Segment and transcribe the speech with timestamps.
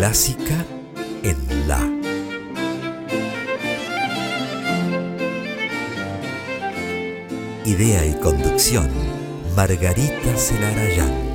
[0.00, 0.64] Clásica
[1.22, 1.78] en La.
[7.66, 8.88] Idea y conducción,
[9.54, 11.29] Margarita Celarayán.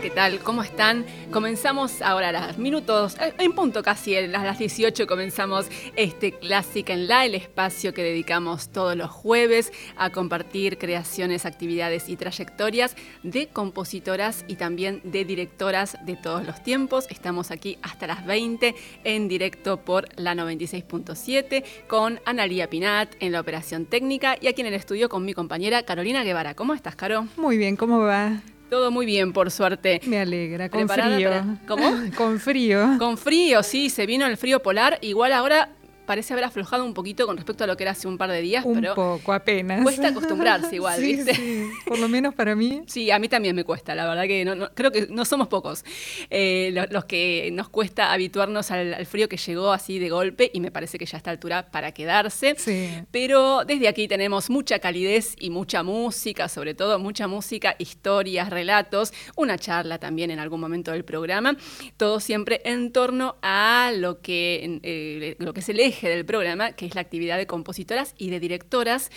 [0.00, 0.38] ¿Qué tal?
[0.40, 1.04] ¿Cómo están?
[1.30, 6.94] Comenzamos ahora a los minutos, eh, en punto casi, a las 18 comenzamos este Clásica
[6.94, 12.96] en La, el espacio que dedicamos todos los jueves a compartir creaciones, actividades y trayectorias
[13.22, 17.06] de compositoras y también de directoras de todos los tiempos.
[17.10, 18.74] Estamos aquí hasta las 20
[19.04, 24.68] en directo por la 96.7 con Analía Pinat en la operación técnica y aquí en
[24.68, 26.54] el estudio con mi compañera Carolina Guevara.
[26.54, 27.26] ¿Cómo estás, Caro?
[27.36, 28.40] Muy bien, ¿cómo va?
[28.72, 30.00] Todo muy bien, por suerte.
[30.06, 31.30] Me alegra, con frío.
[31.68, 31.92] ¿Cómo?
[32.16, 32.96] con frío.
[32.98, 34.96] Con frío, sí, se vino el frío polar.
[35.02, 35.68] Igual ahora
[36.12, 38.42] parece haber aflojado un poquito con respecto a lo que era hace un par de
[38.42, 39.82] días, un pero poco apenas.
[39.82, 41.34] Cuesta acostumbrarse igual, ¿viste?
[41.34, 41.70] Sí.
[41.86, 42.82] Por lo menos para mí.
[42.86, 45.86] Sí, a mí también me cuesta, la verdad que no, creo que no somos pocos
[46.28, 50.70] eh, los, que nos cuesta habituarnos al, frío que llegó así de golpe y me
[50.70, 52.56] parece que ya está a altura para quedarse.
[52.58, 52.90] Sí.
[53.10, 59.14] Pero desde aquí tenemos mucha calidez y mucha música, sobre todo mucha música, historias, relatos,
[59.34, 61.56] una charla también en algún momento del programa,
[61.96, 66.72] todo siempre en torno a lo que, eh, lo que es el eje del programa,
[66.72, 69.10] que es la actividad de compositoras y de directoras.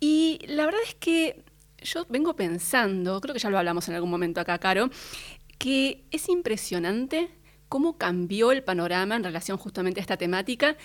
[0.00, 1.44] Y la verdad es que
[1.82, 4.90] yo vengo pensando, creo que ya lo hablamos en algún momento acá, Caro,
[5.58, 7.30] que es impresionante
[7.68, 10.76] cómo cambió el panorama en relación justamente a esta temática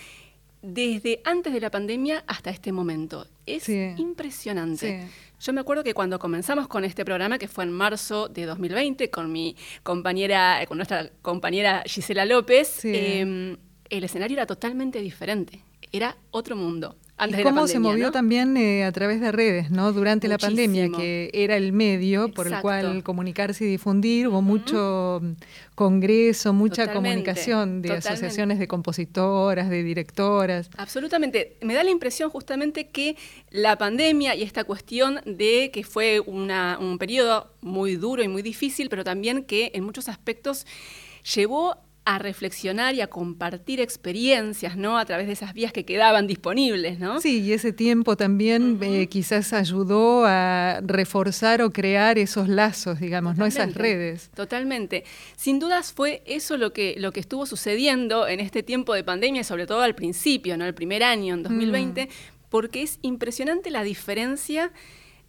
[0.64, 3.26] desde antes de la pandemia hasta este momento.
[3.44, 5.08] Es impresionante.
[5.38, 9.10] Yo me acuerdo que cuando comenzamos con este programa, que fue en marzo de 2020,
[9.10, 13.58] con mi compañera, con nuestra compañera Gisela López, em,
[13.90, 15.60] el escenario era totalmente diferente,
[15.92, 16.96] era otro mundo.
[17.16, 19.92] Antes y cómo se movió también eh, a través de redes, ¿no?
[19.92, 25.20] Durante la pandemia, que era el medio por el cual comunicarse y difundir, hubo mucho
[25.22, 25.32] mm,
[25.76, 30.70] congreso, mucha comunicación de asociaciones de compositoras, de directoras.
[30.76, 31.56] Absolutamente.
[31.62, 33.16] Me da la impresión justamente que
[33.50, 38.88] la pandemia y esta cuestión de que fue un periodo muy duro y muy difícil,
[38.88, 40.66] pero también que en muchos aspectos
[41.32, 41.76] llevó
[42.06, 44.98] a reflexionar y a compartir experiencias, ¿no?
[44.98, 47.20] A través de esas vías que quedaban disponibles, ¿no?
[47.20, 53.38] Sí, y ese tiempo también eh, quizás ayudó a reforzar o crear esos lazos, digamos,
[53.38, 53.46] ¿no?
[53.46, 54.30] Esas redes.
[54.34, 55.04] Totalmente.
[55.36, 59.42] Sin dudas fue eso lo que, lo que estuvo sucediendo en este tiempo de pandemia,
[59.42, 60.66] sobre todo al principio, ¿no?
[60.66, 62.08] El primer año, en 2020, mm.
[62.50, 64.72] porque es impresionante la diferencia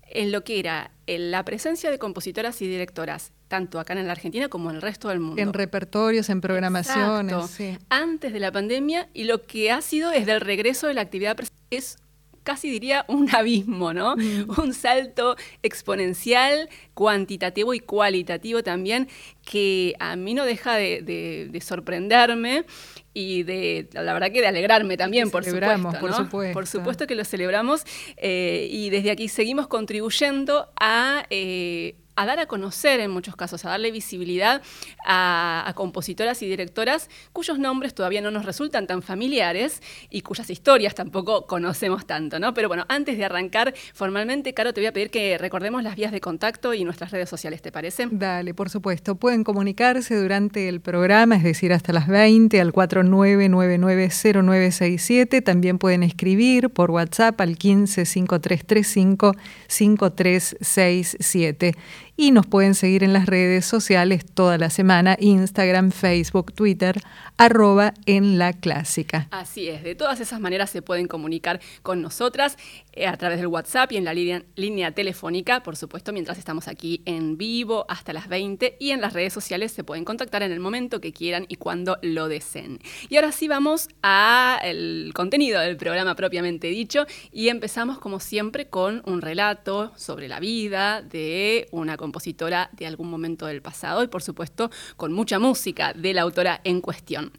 [0.07, 4.50] en lo que era la presencia de compositoras y directoras tanto acá en la Argentina
[4.50, 5.42] como en el resto del mundo.
[5.42, 7.58] En repertorios, en programaciones.
[7.88, 11.38] Antes de la pandemia y lo que ha sido desde el regreso de la actividad
[11.70, 11.98] es
[12.44, 14.18] casi diría un abismo, ¿no?
[14.18, 14.60] Mm.
[14.60, 19.08] Un salto exponencial, cuantitativo y cualitativo también,
[19.50, 22.66] que a mí no deja de, sorprenderme
[23.14, 26.00] y de, la verdad que de alegrarme también, por supuesto.
[26.02, 26.54] Por supuesto.
[26.54, 27.86] Por supuesto que lo celebramos
[28.18, 31.26] eh, y desde aquí seguimos contribuyendo a...
[31.30, 34.62] Eh, a dar a conocer en muchos casos, a darle visibilidad
[35.06, 40.96] a, compositoras y directoras cuyos nombres todavía no nos resultan tan familiares y cuyas historias
[40.96, 42.54] tampoco conocemos tanto, ¿no?
[42.54, 46.14] Pero bueno, antes de arrancar formalmente, Caro, te voy a pedir que recordemos las vías
[46.14, 48.08] de contacto y nuestras redes sociales, ¿te parece?
[48.09, 49.16] Dale, por supuesto.
[49.16, 55.44] Pueden comunicarse durante el programa, es decir, hasta las 20 al 49990967.
[55.44, 59.34] También pueden escribir por WhatsApp al 155335
[59.68, 61.75] 5367
[62.18, 67.02] y nos pueden seguir en las redes sociales toda la semana, Instagram, Facebook, Twitter,
[67.38, 69.28] arroba en la clásica.
[69.31, 72.58] Así es, de todas esas maneras se pueden comunicar con nosotras
[73.07, 77.38] a través del WhatsApp y en la línea, telefónica, por supuesto, mientras estamos aquí en
[77.38, 81.01] vivo hasta las 20 y en las redes sociales se pueden contactar en el momento
[81.01, 82.80] que quieran y cuando lo deseen.
[83.09, 89.01] Y ahora sí vamos al contenido del programa propiamente dicho y empezamos como siempre con
[89.06, 94.21] un relato sobre la vida de una compositora de algún momento del pasado y por
[94.21, 97.31] supuesto con mucha música de la autora en cuestión.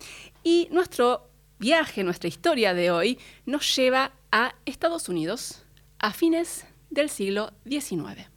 [0.43, 5.65] Y nuestro viaje, nuestra historia de hoy nos lleva a Estados Unidos
[5.99, 8.36] a fines del siglo XIX.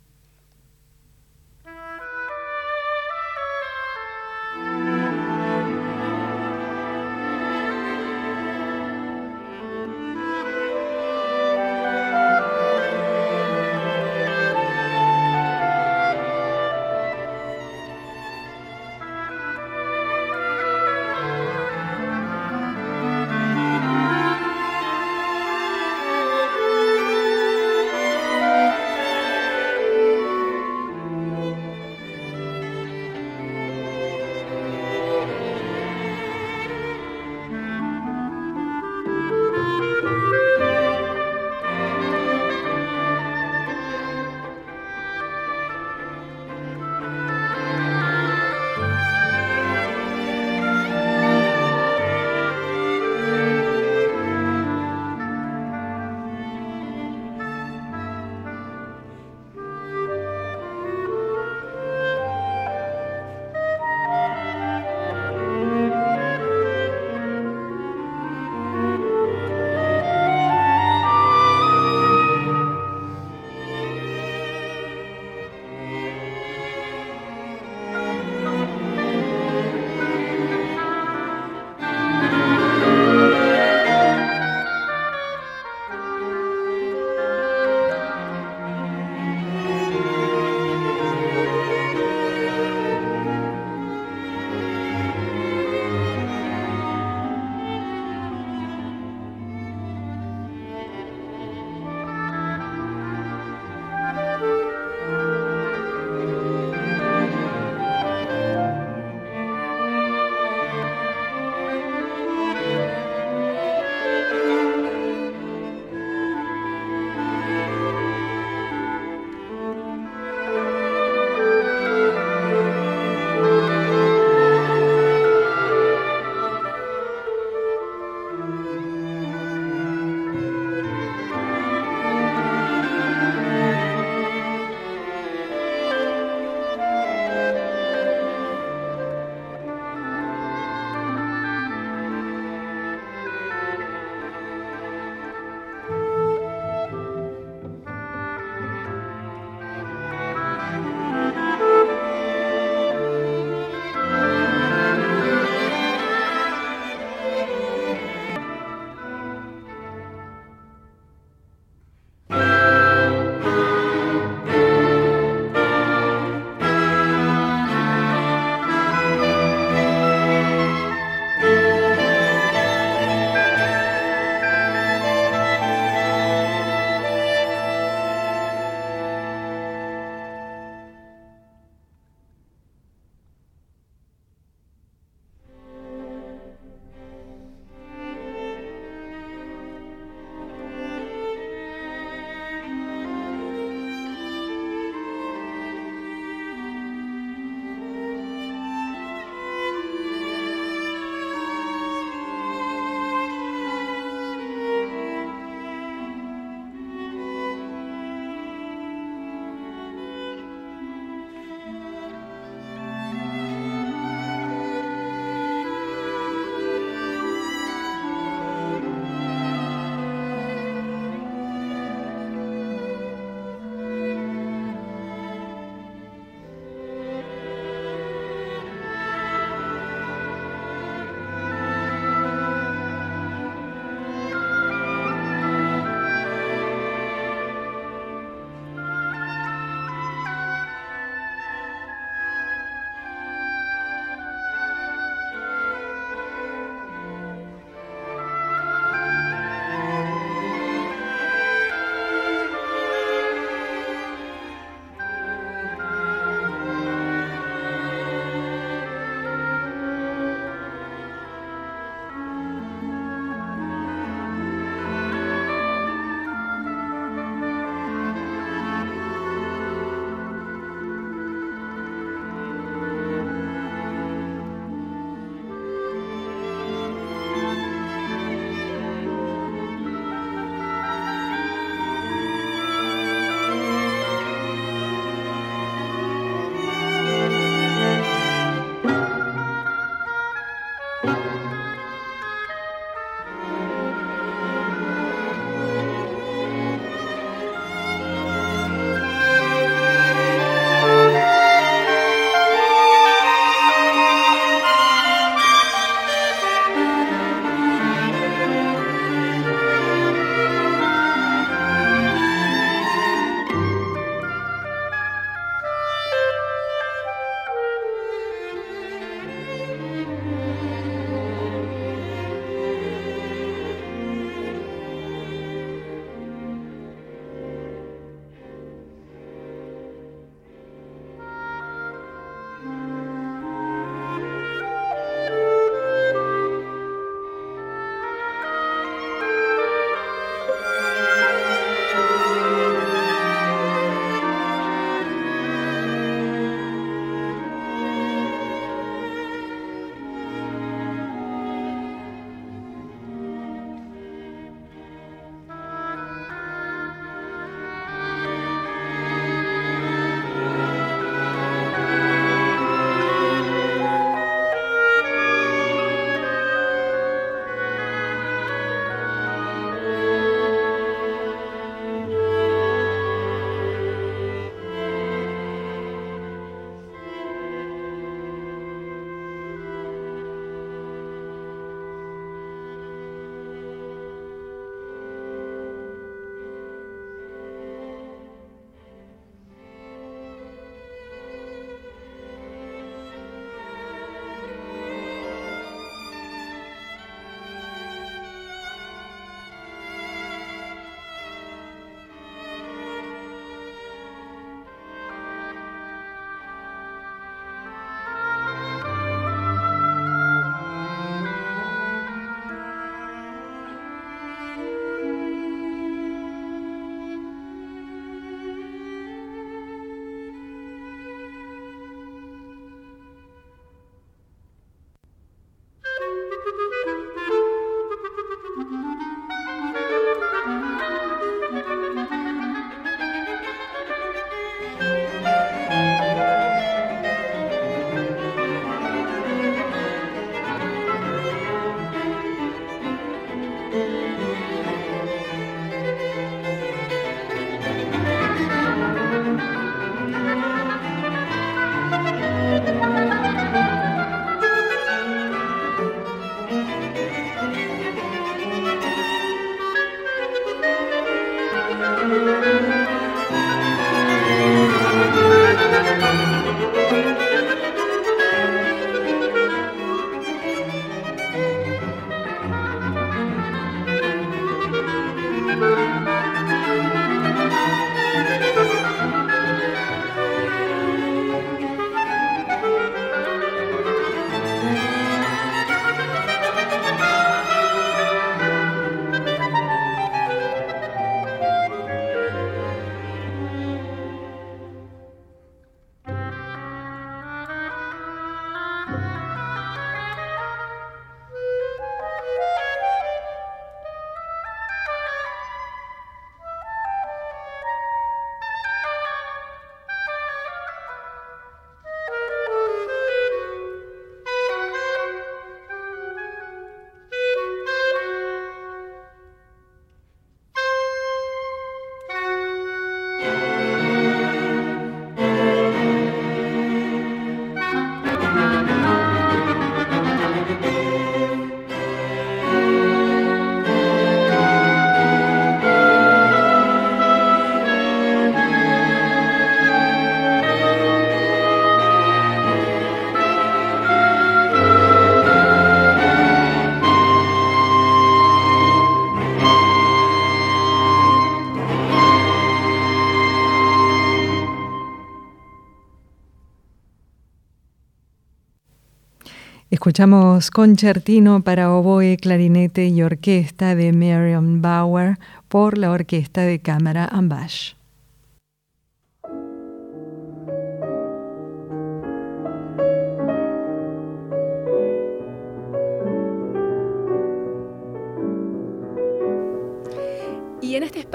[559.90, 565.18] Escuchamos concertino para oboe, clarinete y orquesta de Marion Bauer
[565.48, 567.79] por la Orquesta de Cámara Ambash.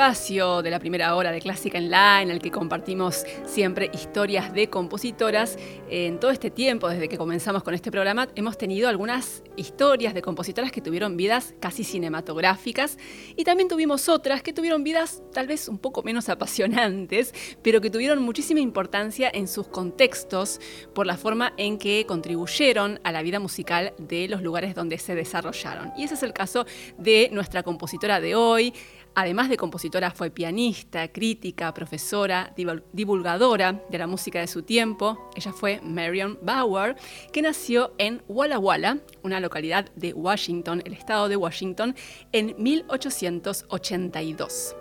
[0.05, 4.69] De la primera hora de Clásica en La, en el que compartimos siempre historias de
[4.69, 5.57] compositoras,
[5.89, 10.21] en todo este tiempo, desde que comenzamos con este programa, hemos tenido algunas historias de
[10.21, 12.99] compositoras que tuvieron vidas casi cinematográficas
[13.35, 17.33] y también tuvimos otras que tuvieron vidas tal vez un poco menos apasionantes,
[17.63, 20.61] pero que tuvieron muchísima importancia en sus contextos
[20.95, 25.15] por la forma en que contribuyeron a la vida musical de los lugares donde se
[25.15, 25.93] desarrollaron.
[25.97, 26.67] Y ese es el caso
[26.99, 28.75] de nuestra compositora de hoy,
[29.17, 32.53] Además de compositora, fue pianista, crítica, profesora,
[32.93, 35.31] divulgadora de la música de su tiempo.
[35.37, 36.97] Ella fue Marion Bauer,
[37.33, 41.95] que nació en Walla Walla, una localidad de Washington, el estado de Washington,
[42.33, 44.75] en 1882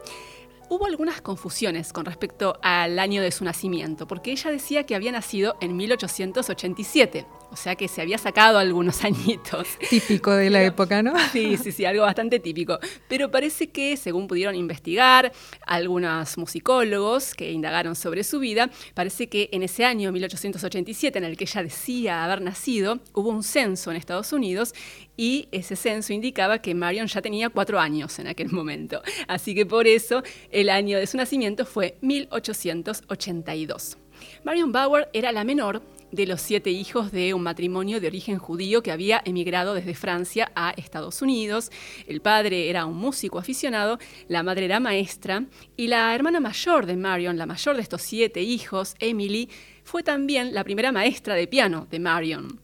[0.70, 5.12] hubo algunas confusiones con respecto al año de su nacimiento, porque ella decía que había
[5.12, 9.68] nacido en 1887, o sea que se había sacado algunos añitos.
[9.90, 11.14] Típico de la época, ¿no?
[11.32, 12.80] Sí, sí, sí, algo bastante típico.
[13.08, 15.32] Pero parece que, según pudieron investigar
[15.66, 21.38] algunos musicólogos que indagaron sobre su vida, parece que en ese año 1887, en el
[21.38, 24.74] que ella decía haber nacido, hubo un censo en Estados Unidos
[25.16, 29.04] y ese censo indicaba que Marion ya tenía cuatro años en aquel momento.
[29.28, 33.98] Así que por eso el año de su nacimiento fue 1882.
[34.44, 35.82] Marion Bauer era la menor
[36.14, 40.52] de los siete hijos de un matrimonio de origen judío que había emigrado desde Francia
[40.56, 41.72] a Estados Unidos.
[42.08, 46.98] El padre era un músico aficionado, la madre era maestra y la hermana mayor de
[46.98, 49.50] Marion, la mayor de estos siete hijos, Emily,
[49.84, 52.62] fue también la primera maestra de piano de Marion.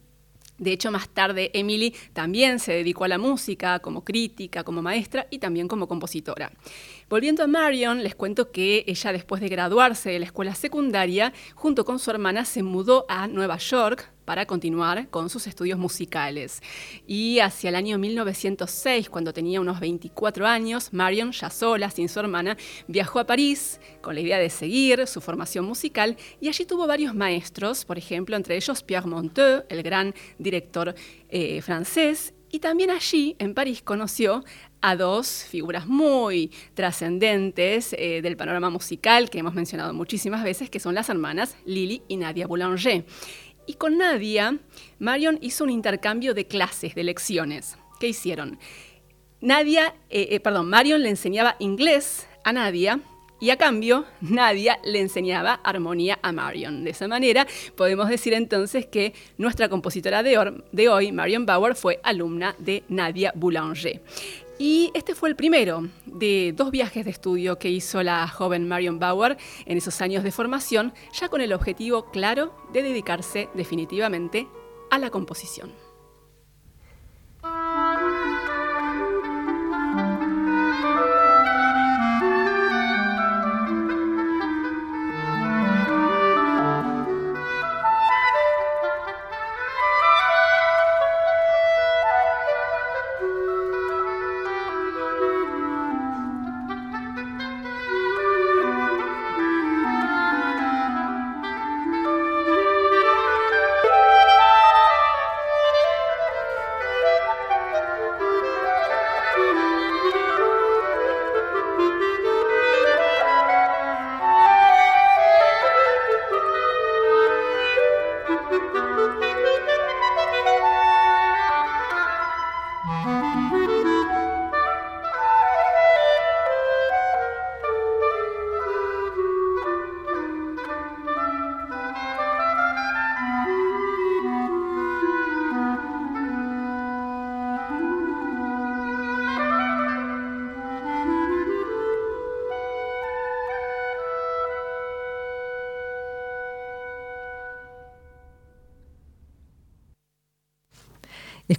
[0.60, 5.25] De hecho, más tarde Emily también se dedicó a la música como crítica, como maestra
[5.32, 6.51] y también como compositora.
[7.10, 11.84] Volviendo a Marion, les cuento que ella después de graduarse de la escuela secundaria, junto
[11.84, 16.62] con su hermana se mudó a Nueva York para continuar con sus estudios musicales.
[17.08, 22.20] Y hacia el año 1906, cuando tenía unos 24 años, Marion, ya sola, sin su
[22.20, 22.56] hermana,
[22.88, 27.16] viajó a París con la idea de seguir su formación musical y allí tuvo varios
[27.16, 30.94] maestros, por ejemplo, entre ellos Pierre Monteux, el gran director
[31.30, 34.44] eh, francés, y también allí, en París, conoció
[34.82, 40.79] a dos figuras muy trascendentes eh, del panorama musical que hemos mencionado muchísimas veces, que
[40.79, 43.06] son las hermanas Lily y Nadia Boulanger.
[43.68, 44.58] Y con Nadia,
[44.98, 47.77] Marion hizo un intercambio de clases, de lecciones.
[48.00, 48.58] ¿Qué hicieron?
[49.41, 53.00] Nadia, eh, eh, perdón, Marion le enseñaba inglés a Nadia
[53.39, 56.84] y a cambio Nadia le enseñaba armonía a Marion.
[56.84, 62.56] De esa manera podemos decir entonces que nuestra compositora de, hoy, Marion Bauer, fue alumna
[62.60, 64.02] de Nadia Boulanger.
[64.58, 68.99] Y este fue el primero de dos viajes de estudio que hizo la joven Marion
[68.99, 74.47] Bauer en esos años de formación, ya con el objetivo claro de dedicarse definitivamente
[74.91, 75.88] a la composición.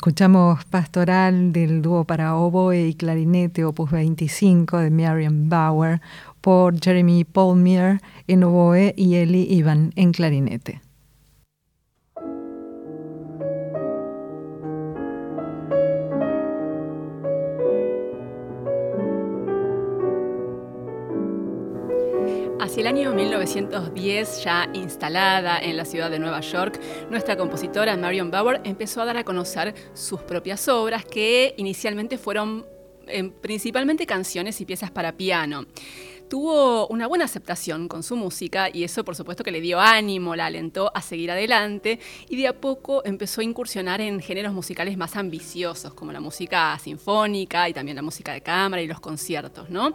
[0.00, 6.00] Escuchamos Pastoral del dúo para oboe y clarinete opus 25 de Marion Bauer
[6.40, 10.80] por Jeremy Palmier en oboe y Eli Ivan en clarinete.
[23.54, 29.04] 1910, ya instalada en la ciudad de Nueva York, nuestra compositora Marion Bauer empezó a
[29.04, 32.64] dar a conocer sus propias obras que inicialmente fueron
[33.08, 35.66] eh, principalmente canciones y piezas para piano
[36.30, 40.36] tuvo una buena aceptación con su música y eso por supuesto que le dio ánimo,
[40.36, 44.96] la alentó a seguir adelante y de a poco empezó a incursionar en géneros musicales
[44.96, 49.68] más ambiciosos como la música sinfónica y también la música de cámara y los conciertos,
[49.70, 49.92] ¿no?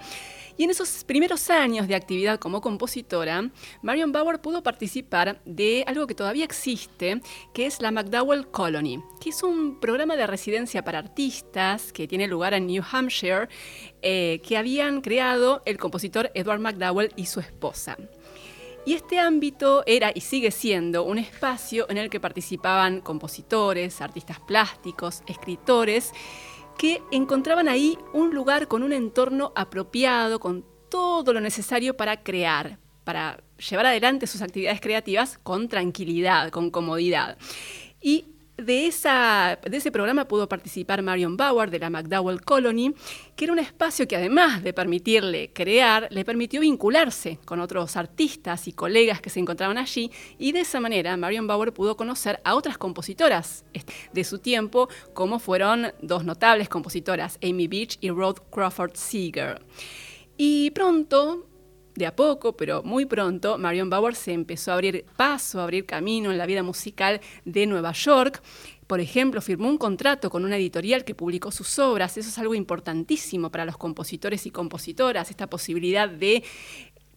[0.58, 3.50] Y en esos primeros años de actividad como compositora,
[3.82, 7.21] Marion Bauer pudo participar de algo que todavía existe,
[7.54, 12.28] que es la McDowell Colony, que es un programa de residencia para artistas que tiene
[12.28, 13.50] lugar en New Hampshire,
[14.08, 17.98] eh, que habían creado el compositor Edward McDowell y su esposa.
[18.86, 24.39] Y este ámbito era y sigue siendo un espacio en el que participaban compositores, artistas
[24.39, 26.12] plásticos, escritores,
[26.78, 32.78] que encontraban ahí un lugar con un entorno apropiado, con todo lo necesario para crear,
[33.06, 37.39] para llevar adelante sus actividades creativas con tranquilidad, con comodidad.
[38.02, 42.94] Y de, ese programa pudo participar Marion Bauer de la McDowell Colony,
[43.36, 48.68] que era un espacio que además de permitirle crear, le permitió vincularse con otros artistas
[48.68, 52.56] y colegas que se encontraban allí y de esa manera Marion Bauer pudo conocer a
[52.56, 53.65] otras compositoras
[54.13, 59.62] de su tiempo, como fueron dos notables compositoras, Amy Beach y Rod Crawford Seeger.
[60.38, 61.46] Y pronto
[61.95, 65.86] de a poco, pero muy pronto, Marion Bauer se empezó a abrir paso, a abrir
[65.86, 68.41] camino en la vida musical de Nueva York.
[68.86, 72.17] Por ejemplo, firmó un contrato con una editorial que publicó sus obras.
[72.17, 76.43] Eso es algo importantísimo para los compositores y compositoras, esta posibilidad de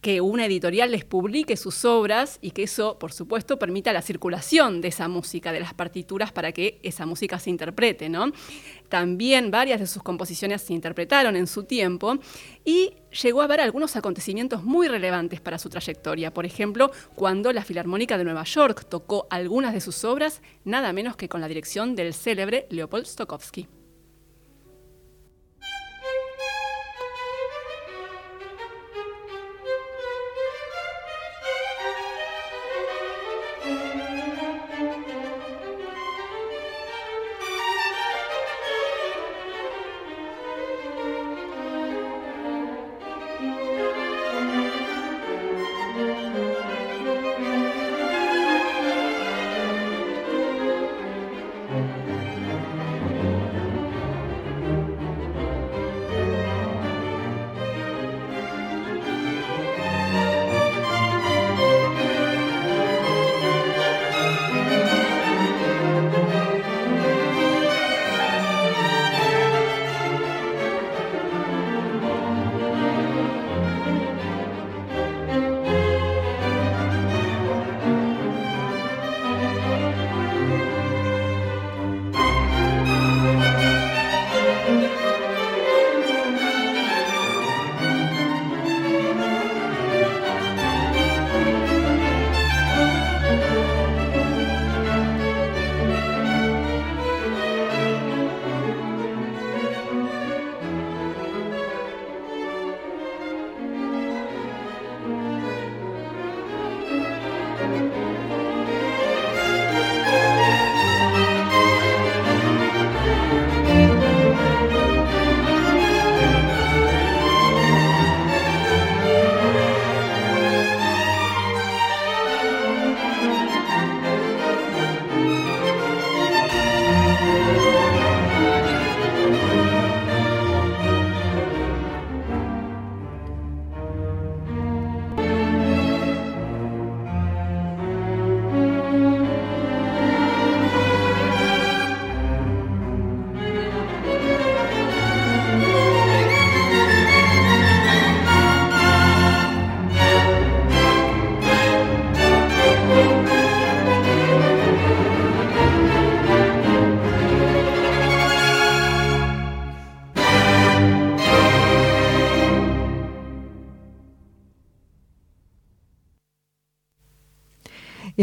[0.01, 4.81] que una editorial les publique sus obras y que eso, por supuesto, permita la circulación
[4.81, 8.07] de esa música, de las partituras, para que esa música se interprete.
[8.09, 8.31] ¿no?
[8.87, 12.17] También varias de sus composiciones se interpretaron en su tiempo
[12.63, 16.33] y llegó a haber algunos acontecimientos muy relevantes para su trayectoria.
[16.33, 21.17] Por ejemplo, cuando la Filarmónica de Nueva York tocó algunas de sus obras, nada menos
[21.17, 23.78] que con la dirección del célebre Leopold Stokowski.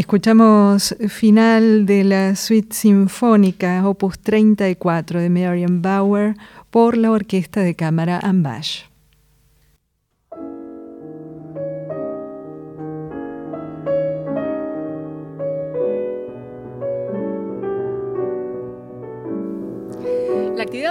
[0.07, 6.35] Escuchamos final de la suite sinfónica opus 34 de Marion Bauer
[6.69, 8.83] por la Orquesta de Cámara Ambash.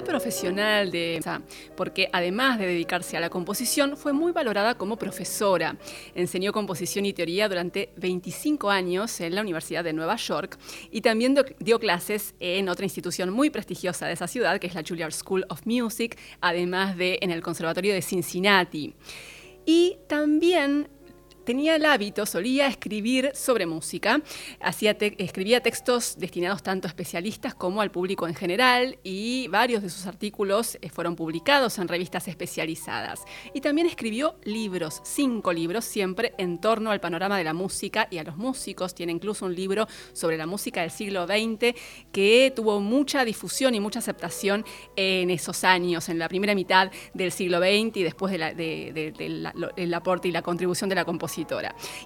[0.06, 1.20] Profesional de
[1.76, 5.76] porque además de dedicarse a la composición, fue muy valorada como profesora.
[6.14, 10.58] Enseñó composición y teoría durante 25 años en la Universidad de Nueva York
[10.90, 14.82] y también dio clases en otra institución muy prestigiosa de esa ciudad, que es la
[14.86, 18.94] Juilliard School of Music, además de en el Conservatorio de Cincinnati.
[19.66, 20.88] Y también
[21.46, 24.20] tenía el hábito, solía escribir sobre música,
[24.60, 29.88] hacía escribía textos destinados tanto a especialistas como al público en general y varios de
[29.88, 33.22] sus artículos eh, fueron publicados en revistas especializadas.
[33.54, 38.18] Y también escribió libros, cinco libros, siempre en torno al panorama de la música y
[38.18, 38.94] a los músicos.
[38.94, 41.78] Tiene incluso un libro sobre la música del siglo XX
[42.10, 44.64] que tuvo mucha difusión y mucha aceptación
[44.96, 50.32] en esos años, en la primera mitad del siglo XX y después del aporte y
[50.32, 51.35] la contribución de la composición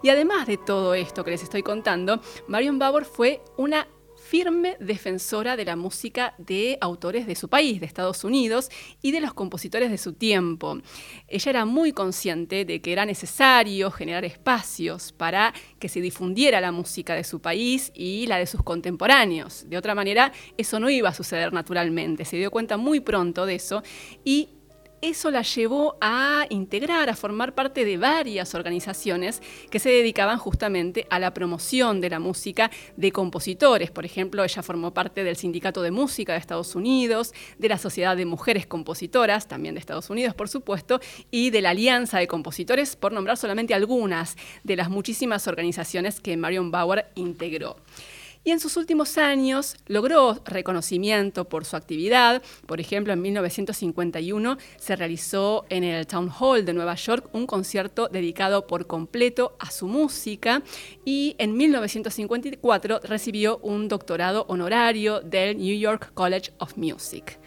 [0.02, 3.86] y además de todo esto que les estoy contando, Marion Bauer fue una
[4.20, 8.70] firme defensora de la música de autores de su país, de Estados Unidos,
[9.02, 10.78] y de los compositores de su tiempo.
[11.26, 16.70] Ella era muy consciente de que era necesario generar espacios para que se difundiera la
[16.70, 19.68] música de su país y la de sus contemporáneos.
[19.68, 22.24] De otra manera, eso no iba a suceder naturalmente.
[22.24, 23.82] Se dio cuenta muy pronto de eso
[24.24, 24.59] y
[25.02, 31.06] eso la llevó a integrar, a formar parte de varias organizaciones que se dedicaban justamente
[31.10, 33.90] a la promoción de la música de compositores.
[33.90, 38.16] Por ejemplo, ella formó parte del Sindicato de Música de Estados Unidos, de la Sociedad
[38.16, 42.96] de Mujeres Compositoras, también de Estados Unidos, por supuesto, y de la Alianza de Compositores,
[42.96, 47.76] por nombrar solamente algunas de las muchísimas organizaciones que Marion Bauer integró
[48.44, 52.42] y en sus últimos años logró reconocimiento por su actividad.
[52.66, 58.09] Por ejemplo, en 1951 se realizó en el Town Hall de Nueva York un concierto
[58.09, 60.62] dedicado por completo a su música
[61.05, 67.38] y en 1954 recibió un doctorado honorario del New York College of Music.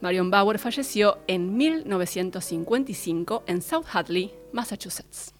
[0.00, 5.32] Marion Bauer falleció en 1955 en South Hadley, Massachusetts.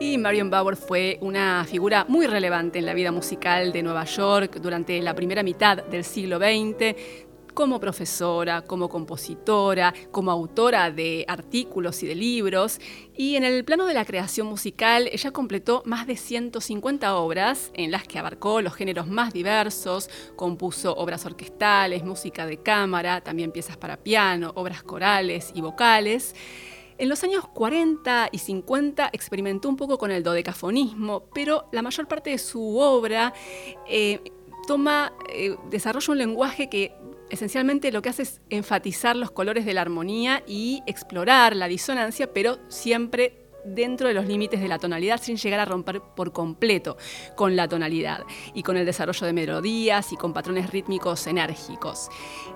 [0.00, 5.00] Marion Bauer fue una figura muy relevante en la vida musical de Nueva York durante
[5.02, 6.96] la primera mitad del siglo XX
[7.52, 12.80] como profesora, como compositora, como autora de artículos y de libros.
[13.14, 17.90] Y en el plano de la creación musical, ella completó más de 150 obras en
[17.90, 23.76] las que abarcó los géneros más diversos, compuso obras orquestales, música de cámara, también piezas
[23.76, 26.34] para piano, obras corales y vocales.
[27.00, 32.06] En los años 40 y 50 experimentó un poco con el dodecafonismo, pero la mayor
[32.06, 33.32] parte de su obra
[33.88, 34.20] eh,
[34.66, 36.92] toma, eh, desarrolla un lenguaje que
[37.30, 42.34] esencialmente lo que hace es enfatizar los colores de la armonía y explorar la disonancia,
[42.34, 46.96] pero siempre dentro de los límites de la tonalidad sin llegar a romper por completo
[47.36, 52.08] con la tonalidad y con el desarrollo de melodías y con patrones rítmicos enérgicos.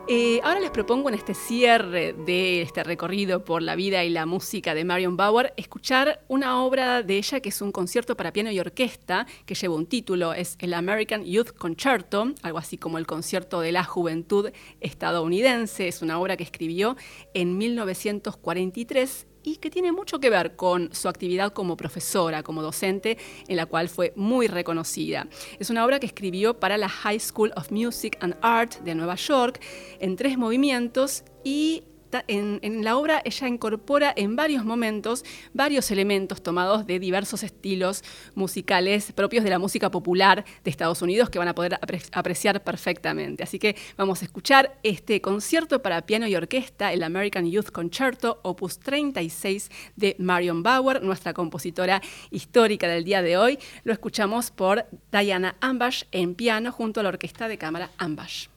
[0.08, 4.26] Eh, ahora les propongo en este cierre de este recorrido por la vida y la
[4.26, 8.50] música de Marion Bauer escuchar una obra de ella que es un concierto para piano
[8.50, 13.06] y orquesta que lleva un título, es el American Youth Concerto, algo así como el
[13.06, 16.96] concierto de la juventud estadounidense, es una obra que escribió
[17.32, 23.18] en 1943 y que tiene mucho que ver con su actividad como profesora, como docente,
[23.46, 25.28] en la cual fue muy reconocida.
[25.61, 29.14] Es una obra que escribió para la High School of Music and Art de Nueva
[29.14, 29.61] York
[30.00, 31.85] en tres movimientos y
[32.29, 38.03] en, la obra ella incorpora en varios momentos varios elementos tomados de diversos estilos
[38.35, 41.79] musicales propios de la música popular de Estados Unidos que van a poder
[42.12, 43.42] apreciar perfectamente.
[43.42, 48.40] Así que vamos a escuchar este concierto para piano y orquesta, el American Youth Concerto,
[48.42, 53.59] opus 36 de Marion Bauer, nuestra compositora histórica del día de hoy.
[53.85, 58.48] Lo escuchamos por Diana Ambash en piano junto a la orquesta de cámara Ambash.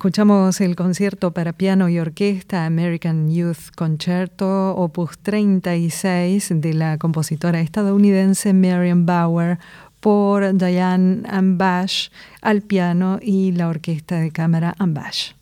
[0.00, 7.60] Escuchamos el concierto para piano y orquesta American Youth Concerto, opus 36 de la compositora
[7.60, 9.58] estadounidense Marian Bauer
[10.00, 12.08] por Diane Ambash
[12.40, 15.32] al piano y la orquesta de cámara Ambash.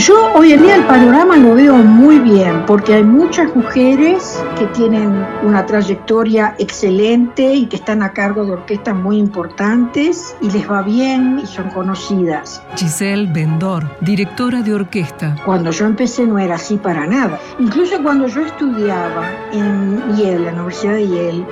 [0.00, 4.64] Yo hoy en día el panorama lo veo muy bien porque hay muchas mujeres que
[4.68, 10.70] tienen una trayectoria excelente y que están a cargo de orquestas muy importantes y les
[10.70, 12.62] va bien y son conocidas.
[12.76, 15.36] Giselle Bendor, directora de orquesta.
[15.44, 17.38] Cuando yo empecé no era así para nada.
[17.58, 21.46] Incluso cuando yo estudiaba en Yale, la Universidad de Yale,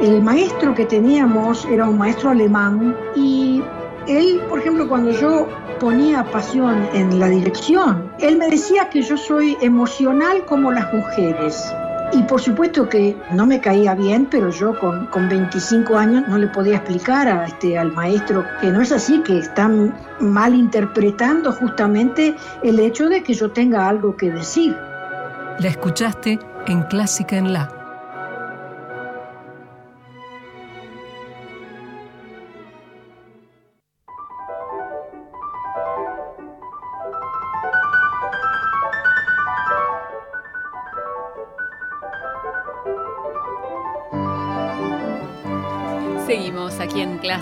[0.00, 3.62] el maestro que teníamos era un maestro alemán y
[4.06, 5.46] él, por ejemplo, cuando yo
[5.78, 11.64] ponía pasión en la dirección, él me decía que yo soy emocional como las mujeres.
[12.12, 16.38] Y por supuesto que no me caía bien, pero yo con, con 25 años no
[16.38, 21.52] le podía explicar a este, al maestro que no es así, que están mal interpretando
[21.52, 24.76] justamente el hecho de que yo tenga algo que decir.
[25.58, 27.83] La escuchaste en Clásica en La.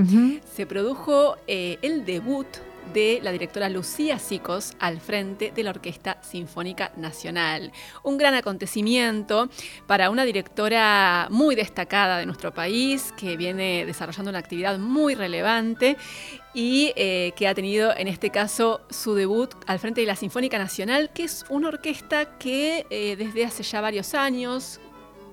[0.54, 2.46] Se produjo eh, el debut
[2.92, 7.72] de la directora Lucía Sicos al frente de la Orquesta Sinfónica Nacional.
[8.02, 9.48] Un gran acontecimiento
[9.86, 15.96] para una directora muy destacada de nuestro país, que viene desarrollando una actividad muy relevante
[16.54, 20.58] y eh, que ha tenido en este caso su debut al frente de la Sinfónica
[20.58, 24.80] Nacional, que es una orquesta que eh, desde hace ya varios años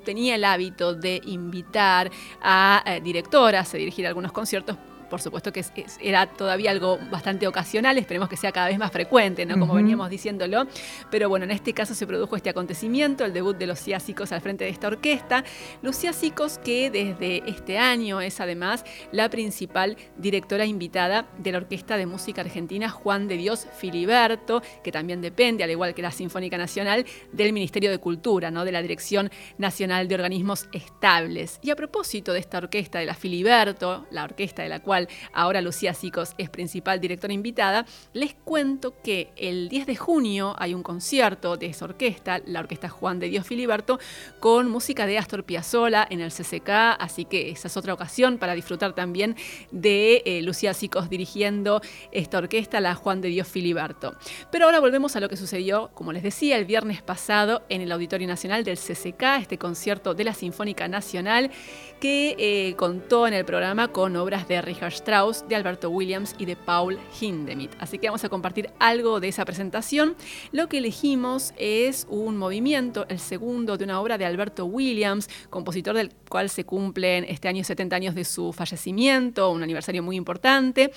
[0.04, 4.78] tenía el hábito de invitar a eh, directoras a dirigir algunos conciertos
[5.14, 5.64] por supuesto que
[6.02, 9.60] era todavía algo bastante ocasional, esperemos que sea cada vez más frecuente, ¿no?
[9.60, 10.66] Como veníamos diciéndolo.
[11.12, 14.42] Pero bueno, en este caso se produjo este acontecimiento, el debut de Lucía Sicos al
[14.42, 15.44] frente de esta orquesta.
[15.84, 21.96] Lucía Sicos, que desde este año es además la principal directora invitada de la Orquesta
[21.96, 26.58] de Música Argentina Juan de Dios Filiberto, que también depende, al igual que la Sinfónica
[26.58, 28.66] Nacional, del Ministerio de Cultura, ¿no?
[28.66, 31.60] de la Dirección Nacional de Organismos Estables.
[31.62, 35.03] Y a propósito de esta orquesta de la Filiberto, la orquesta de la cual
[35.34, 40.74] ahora Lucía Sicos es principal directora invitada, les cuento que el 10 de junio hay
[40.74, 44.00] un concierto de esa orquesta, la Orquesta Juan de Dios Filiberto,
[44.40, 48.54] con música de Astor Piazzolla en el CCK, así que esa es otra ocasión para
[48.54, 49.36] disfrutar también
[49.72, 51.82] de eh, Lucía Sicos dirigiendo
[52.12, 54.16] esta orquesta, la Juan de Dios Filiberto.
[54.52, 57.92] Pero ahora volvemos a lo que sucedió, como les decía, el viernes pasado en el
[57.92, 61.52] Auditorio Nacional del CCK, este concierto de la Sinfónica Nacional
[62.00, 66.46] que eh, contó en el programa con obras de Richard Strauss, de Alberto Williams y
[66.46, 67.72] de Paul Hindemith.
[67.80, 70.16] Así que vamos a compartir algo de esa presentación.
[70.52, 75.96] Lo que elegimos es un movimiento, el segundo de una obra de Alberto Williams, compositor
[75.96, 80.92] del cual se cumplen este año 70 años de su fallecimiento, un aniversario muy importante.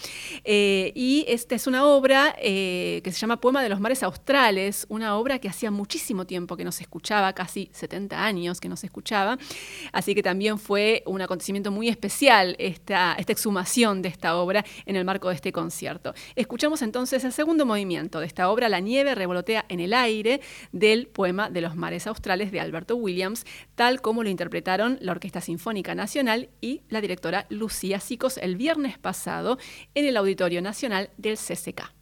[0.44, 4.86] Eh, y esta es una obra eh, que se llama Poema de los Mares Australes,
[4.88, 8.76] una obra que hacía muchísimo tiempo que no se escuchaba, casi 70 años que no
[8.76, 9.38] se escuchaba.
[9.92, 14.96] Así que también fue un acontecimiento muy especial esta, esta exhumación de esta obra en
[14.96, 16.14] el marco de este concierto.
[16.34, 20.40] Escuchamos entonces el segundo movimiento de esta obra, La nieve revolotea en el aire,
[20.72, 25.42] del poema de los mares australes de Alberto Williams, tal como lo interpretaron la Orquesta
[25.42, 29.58] Sinfónica Nacional y la directora Lucía Sicos el viernes pasado
[29.94, 31.92] en el Auditorio Nacional del CCK.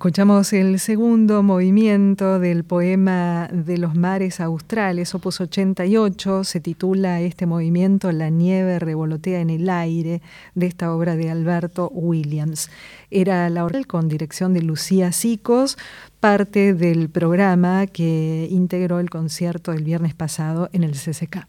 [0.00, 7.44] Escuchamos el segundo movimiento del poema de los mares australes, opus 88, se titula este
[7.44, 10.22] movimiento La nieve revolotea en el aire,
[10.54, 12.70] de esta obra de Alberto Williams.
[13.10, 15.76] Era la oral con dirección de Lucía Sicos,
[16.18, 21.46] parte del programa que integró el concierto el viernes pasado en el CCK.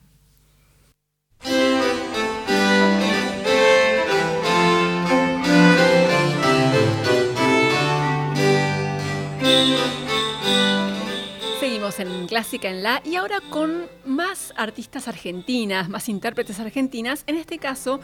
[11.99, 17.57] En Clásica en La y ahora con más artistas argentinas, más intérpretes argentinas, en este
[17.57, 17.99] caso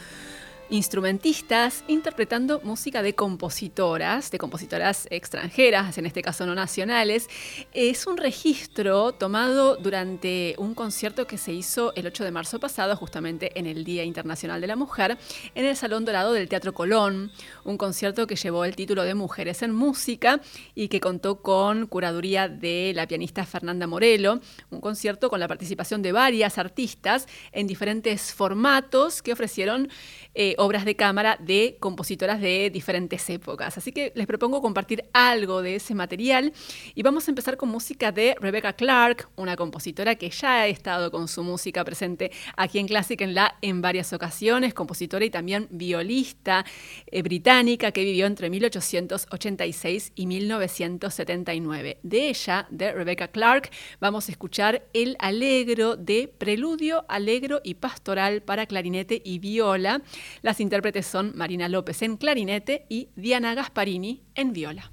[0.70, 7.30] instrumentistas interpretando música de compositoras, de compositoras extranjeras, en este caso no nacionales.
[7.74, 12.96] Es un registro tomado durante un concierto que se hizo el 8 de marzo pasado,
[12.96, 15.18] justamente en el Día Internacional de la Mujer,
[15.56, 17.32] en el Salón Dorado del Teatro Colón,
[17.68, 20.40] un concierto que llevó el título de Mujeres en Música
[20.74, 24.40] y que contó con curaduría de la pianista Fernanda Morelo,
[24.70, 29.90] un concierto con la participación de varias artistas en diferentes formatos que ofrecieron
[30.34, 33.78] eh, obras de cámara de compositoras de diferentes épocas.
[33.78, 36.54] Así que les propongo compartir algo de ese material
[36.96, 41.12] y vamos a empezar con música de Rebecca Clark, una compositora que ya ha estado
[41.12, 45.68] con su música presente aquí en Classic en la en varias ocasiones, compositora y también
[45.70, 46.64] violista
[47.08, 51.98] eh, británica que vivió entre 1886 y 1979.
[52.04, 58.44] De ella, de Rebecca Clark, vamos a escuchar el alegro de Preludio, Alegro y Pastoral
[58.44, 60.04] para clarinete y viola
[60.44, 64.92] las intérpretes son Marina López en clarinete y Diana Gasparini en viola.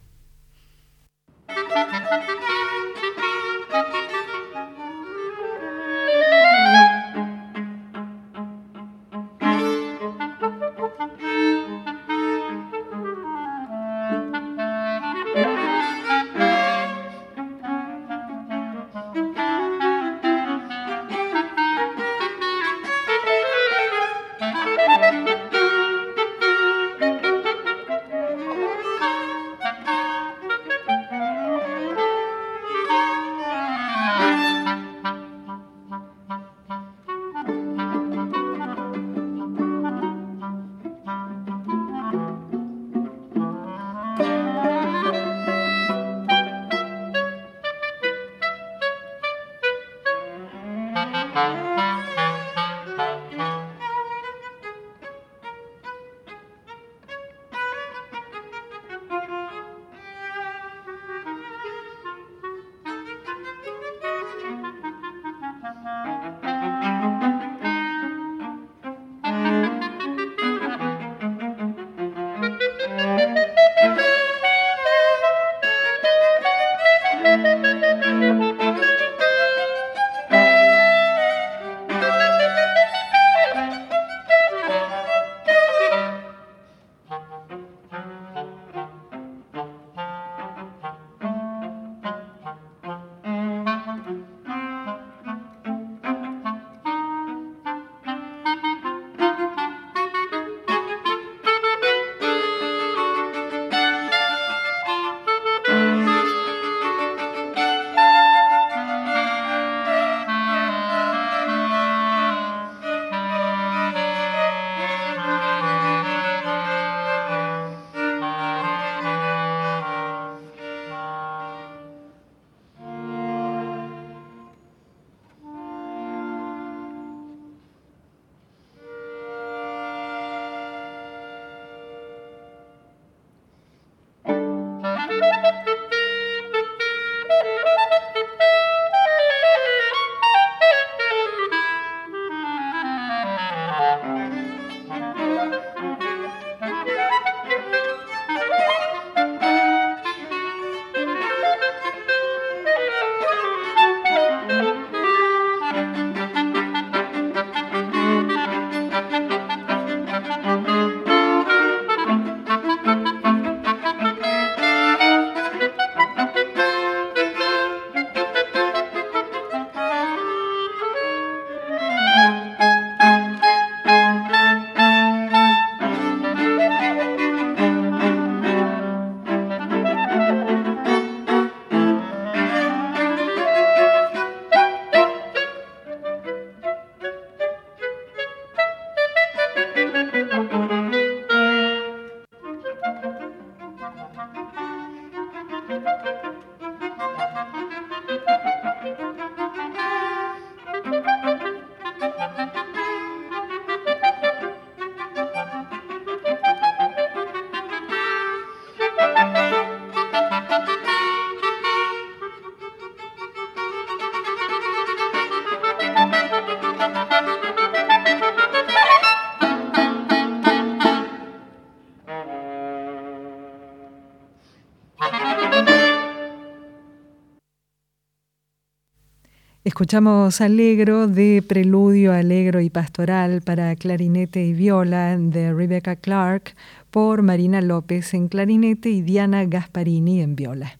[229.94, 236.56] Escuchamos Alegro de Preludio, Alegro y Pastoral para clarinete y viola de Rebecca Clark
[236.90, 240.78] por Marina López en clarinete y Diana Gasparini en viola.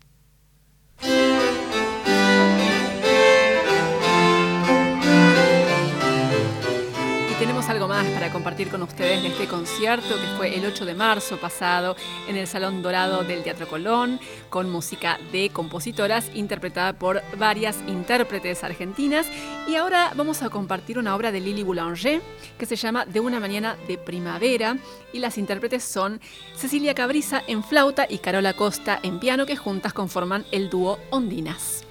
[7.94, 11.94] Para compartir con ustedes de este concierto que fue el 8 de marzo pasado
[12.26, 14.18] en el Salón Dorado del Teatro Colón,
[14.50, 19.28] con música de compositoras interpretada por varias intérpretes argentinas.
[19.68, 22.20] Y ahora vamos a compartir una obra de Lili Boulanger
[22.58, 24.76] que se llama De una mañana de primavera
[25.12, 26.20] y las intérpretes son
[26.56, 31.83] Cecilia Cabrisa en flauta y Carola Costa en piano que juntas conforman el dúo Ondinas.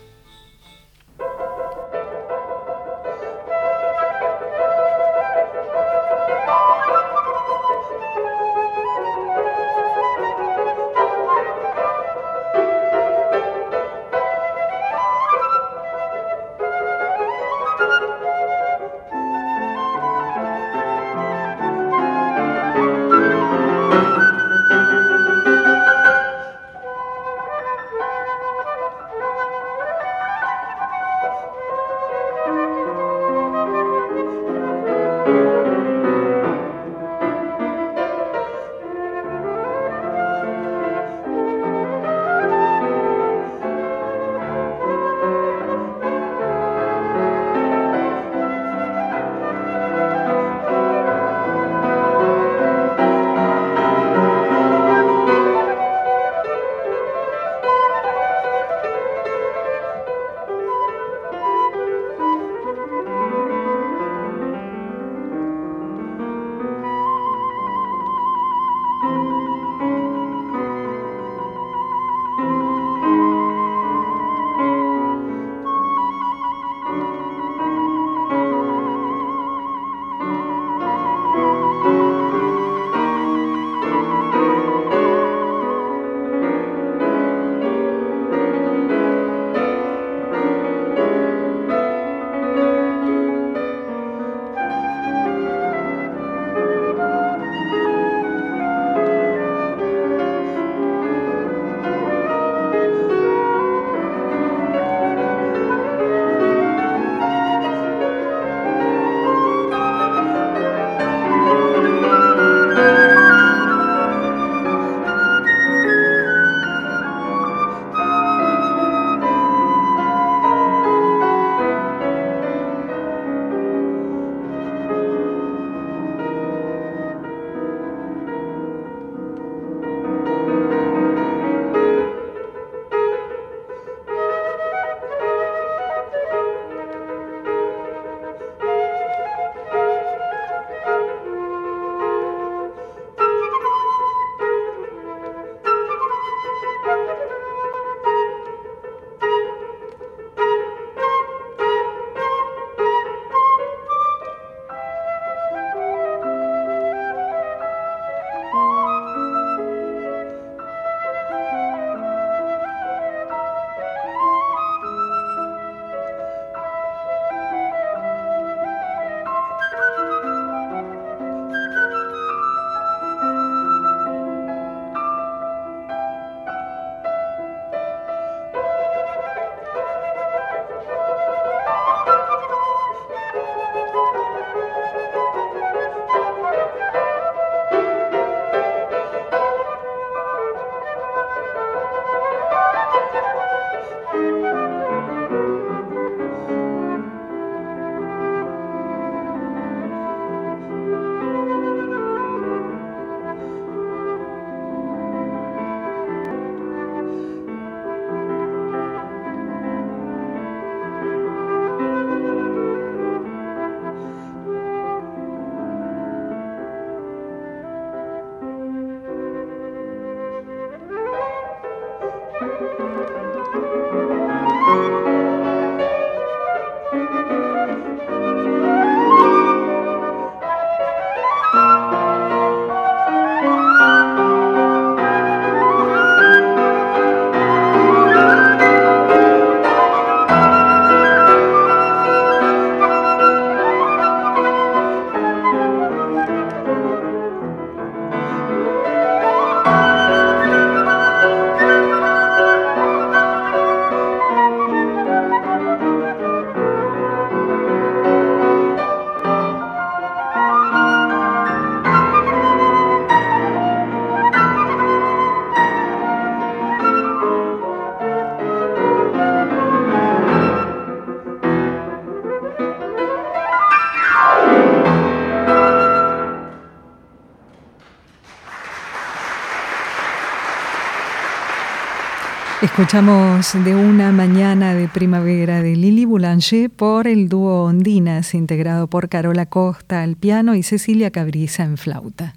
[282.73, 289.09] Escuchamos de una mañana de primavera de Lili Boulanger por el dúo Ondinas, integrado por
[289.09, 292.33] Carola Costa al piano y Cecilia Cabriza en flauta.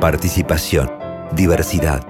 [0.00, 0.90] Participación,
[1.36, 2.00] diversidad,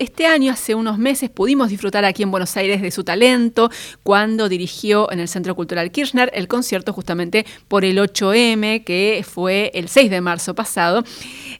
[0.00, 3.70] este año, hace unos meses, pudimos disfrutar aquí en Buenos Aires de su talento
[4.02, 9.70] cuando dirigió en el Centro Cultural Kirchner el concierto justamente por el 8M, que fue
[9.74, 11.04] el 6 de marzo pasado.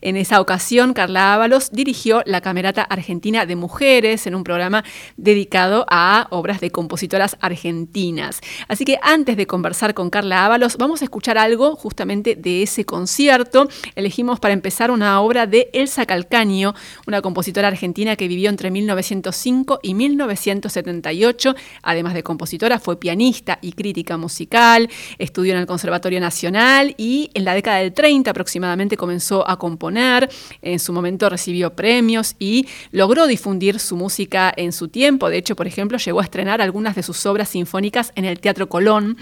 [0.00, 4.84] En esa ocasión, Carla Ábalos dirigió la Camerata Argentina de Mujeres en un programa
[5.16, 8.40] dedicado a obras de compositoras argentinas.
[8.68, 12.84] Así que antes de conversar con Carla Ábalos, vamos a escuchar algo justamente de ese
[12.84, 13.68] concierto.
[13.94, 16.74] Elegimos para empezar una obra de Elsa Calcaño,
[17.06, 21.54] una compositora argentina que vivió entre 1905 y 1978.
[21.82, 24.88] Además de compositora, fue pianista y crítica musical,
[25.18, 30.28] estudió en el Conservatorio Nacional y en la década del 30 aproximadamente comenzó a componer.
[30.62, 35.28] En su momento recibió premios y logró difundir su música en su tiempo.
[35.28, 38.68] De hecho, por ejemplo, llegó a estrenar algunas de sus obras sinfónicas en el Teatro
[38.68, 39.16] Colón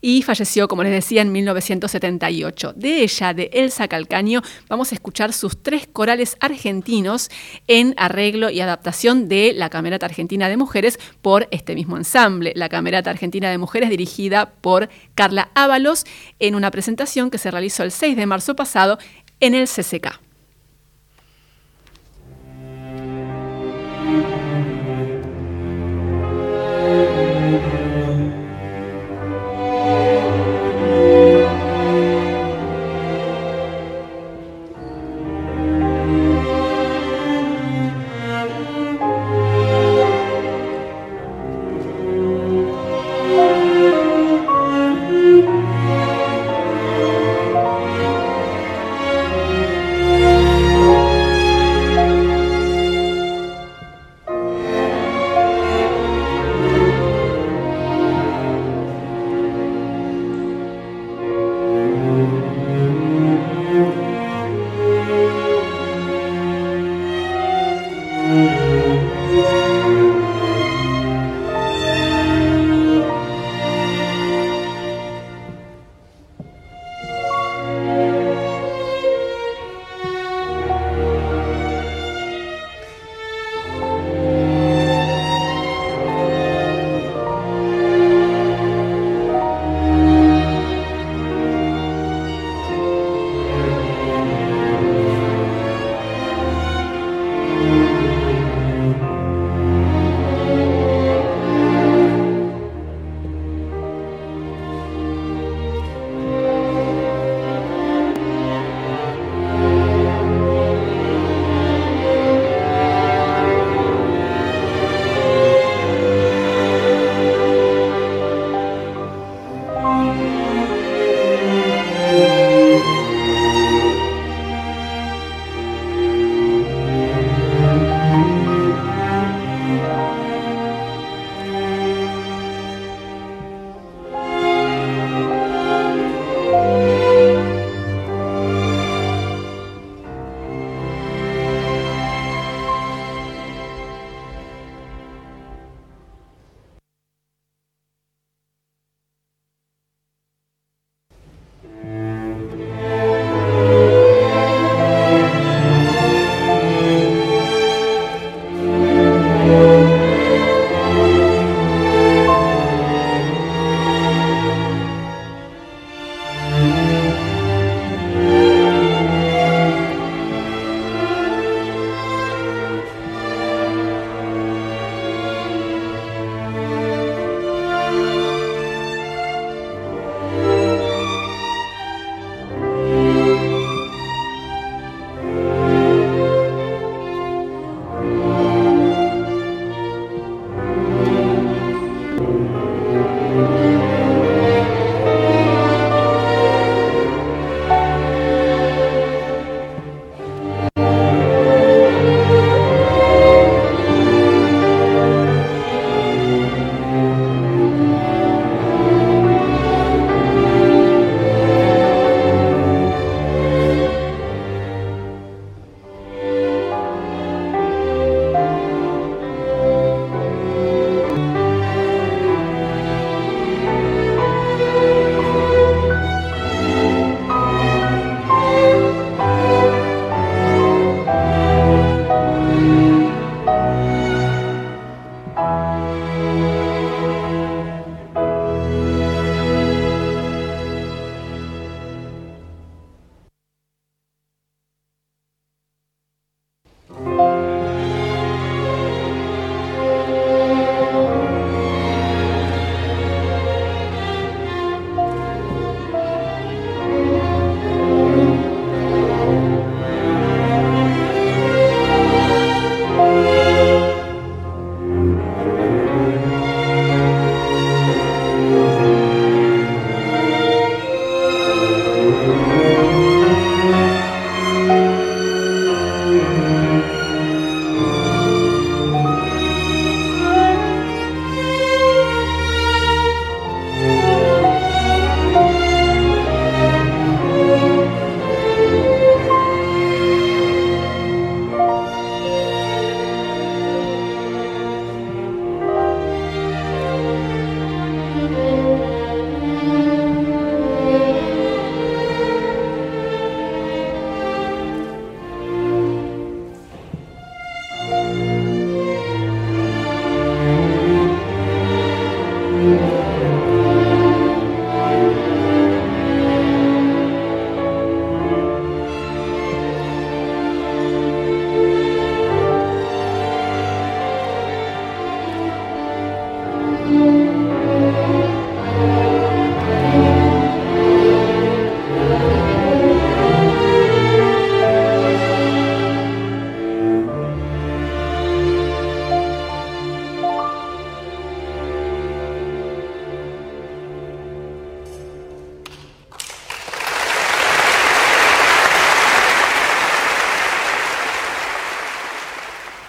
[0.00, 2.72] y falleció, como les decía, en 1978.
[2.76, 7.30] De ella, de Elsa Calcaño, vamos a escuchar sus tres corales argentinos
[7.66, 12.68] en arreglo y adaptación de la Camerata Argentina de Mujeres por este mismo ensamble, la
[12.68, 16.04] Camerata Argentina de Mujeres dirigida por Carla Ábalos
[16.38, 18.98] en una presentación que se realizó el 6 de marzo pasado
[19.40, 20.27] en el CCK.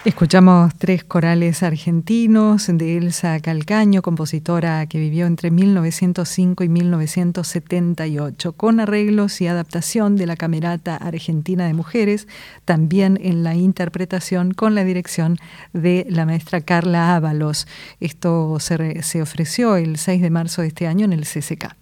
[0.05, 8.79] Escuchamos tres corales argentinos de Elsa Calcaño, compositora que vivió entre 1905 y 1978, con
[8.79, 12.29] arreglos y adaptación de la Camerata Argentina de Mujeres,
[12.63, 15.37] también en la interpretación con la dirección
[15.73, 17.67] de la maestra Carla Ábalos.
[17.99, 21.75] Esto se, se ofreció el 6 de marzo de este año en el CCK.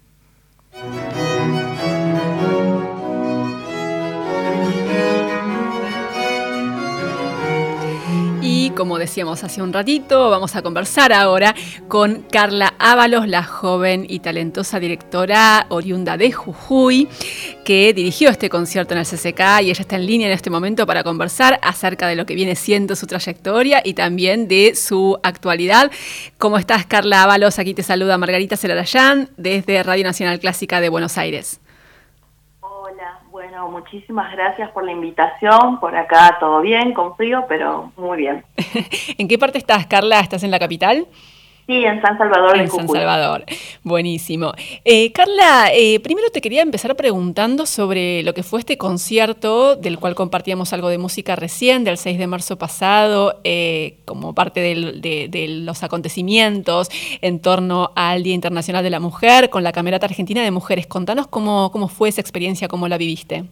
[8.78, 11.56] Como decíamos hace un ratito, vamos a conversar ahora
[11.88, 17.08] con Carla Ábalos, la joven y talentosa directora oriunda de Jujuy,
[17.66, 20.86] que dirigió este concierto en el CCK y ella está en línea en este momento
[20.86, 25.90] para conversar acerca de lo que viene siendo su trayectoria y también de su actualidad.
[26.38, 27.58] ¿Cómo estás, Carla Ábalos?
[27.58, 31.62] Aquí te saluda Margarita Celarayán desde Radio Nacional Clásica de Buenos Aires.
[33.66, 35.80] Muchísimas gracias por la invitación.
[35.80, 38.44] Por acá todo bien, con frío, pero muy bien.
[39.18, 40.20] ¿En qué parte estás, Carla?
[40.20, 41.08] ¿Estás en la capital?
[41.68, 42.58] Sí, en San Salvador.
[42.58, 43.44] En San Salvador.
[43.84, 44.54] Buenísimo.
[44.86, 50.00] Eh, Carla, eh, primero te quería empezar preguntando sobre lo que fue este concierto, del
[50.00, 55.48] cual compartíamos algo de música recién, del 6 de marzo pasado, eh, como parte de,
[55.66, 56.90] los acontecimientos
[57.22, 60.88] en torno al Día Internacional de la Mujer, con la Camerata Argentina de Mujeres.
[60.88, 63.44] Contanos cómo, cómo fue esa experiencia, cómo la viviste.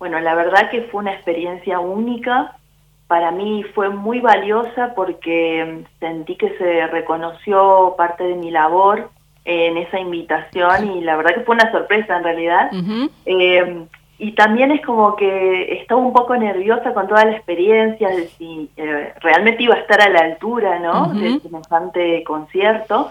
[0.00, 2.57] Bueno, la verdad que fue una experiencia única
[3.08, 9.10] para mí fue muy valiosa porque sentí que se reconoció parte de mi labor
[9.46, 12.70] en esa invitación y la verdad que fue una sorpresa en realidad.
[13.24, 13.86] Eh,
[14.18, 18.68] y también es como que estaba un poco nerviosa con toda la experiencia de si
[18.76, 21.14] eh, realmente iba a estar a la altura, ¿no?
[21.14, 23.10] Del semejante concierto.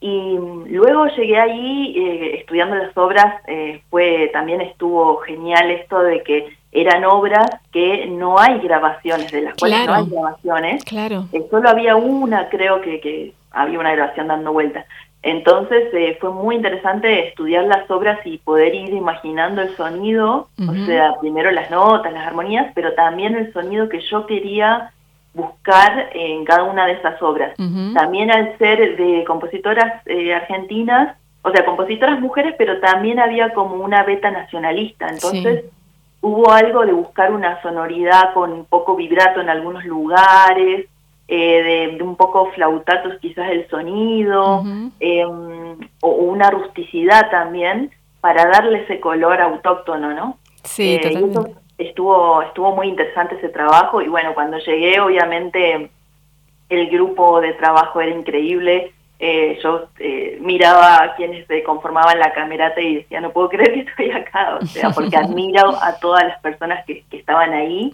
[0.00, 0.38] Y
[0.68, 3.42] luego llegué ahí eh, estudiando las obras,
[3.90, 9.54] fue también estuvo genial esto de que eran obras que no hay grabaciones, de las
[9.54, 10.84] cuales no hay grabaciones.
[10.84, 11.26] Claro.
[11.32, 14.84] Eh, solo había una, creo que, que había una grabación dando vueltas.
[15.22, 20.74] Entonces eh, fue muy interesante estudiar las obras y poder ir imaginando el sonido, o
[20.84, 24.90] sea, primero las notas, las armonías, pero también el sonido que yo quería
[25.32, 27.56] buscar en cada una de esas obras.
[27.94, 33.76] También al ser de compositoras eh, argentinas, o sea, compositoras mujeres, pero también había como
[33.76, 35.08] una beta nacionalista.
[35.08, 35.64] Entonces,
[36.24, 40.86] hubo algo de buscar una sonoridad con un poco vibrato en algunos lugares,
[41.28, 44.64] eh, de, un poco flautatos quizás el sonido,
[45.00, 47.90] em, o una rusticidad también,
[48.22, 50.38] para darle ese color autóctono, ¿no?
[50.62, 51.30] Sí, eh,
[51.76, 55.90] estuvo, estuvo muy interesante ese trabajo y bueno, cuando llegué obviamente
[56.70, 62.32] el grupo de trabajo era increíble, eh, yo eh, miraba a quienes se conformaban la
[62.32, 66.24] camerata y decía, no puedo creer que estoy acá, o sea, porque admiro a todas
[66.24, 67.90] las personas que, estaban ahí.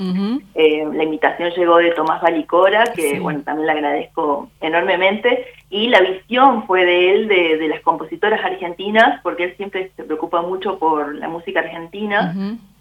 [0.54, 6.00] Eh, la invitación llegó de Tomás Balicora, que bueno, también le agradezco enormemente, y la
[6.00, 11.14] visión fue de él, de, las compositoras argentinas, porque él siempre se preocupa mucho por
[11.14, 12.34] la música argentina,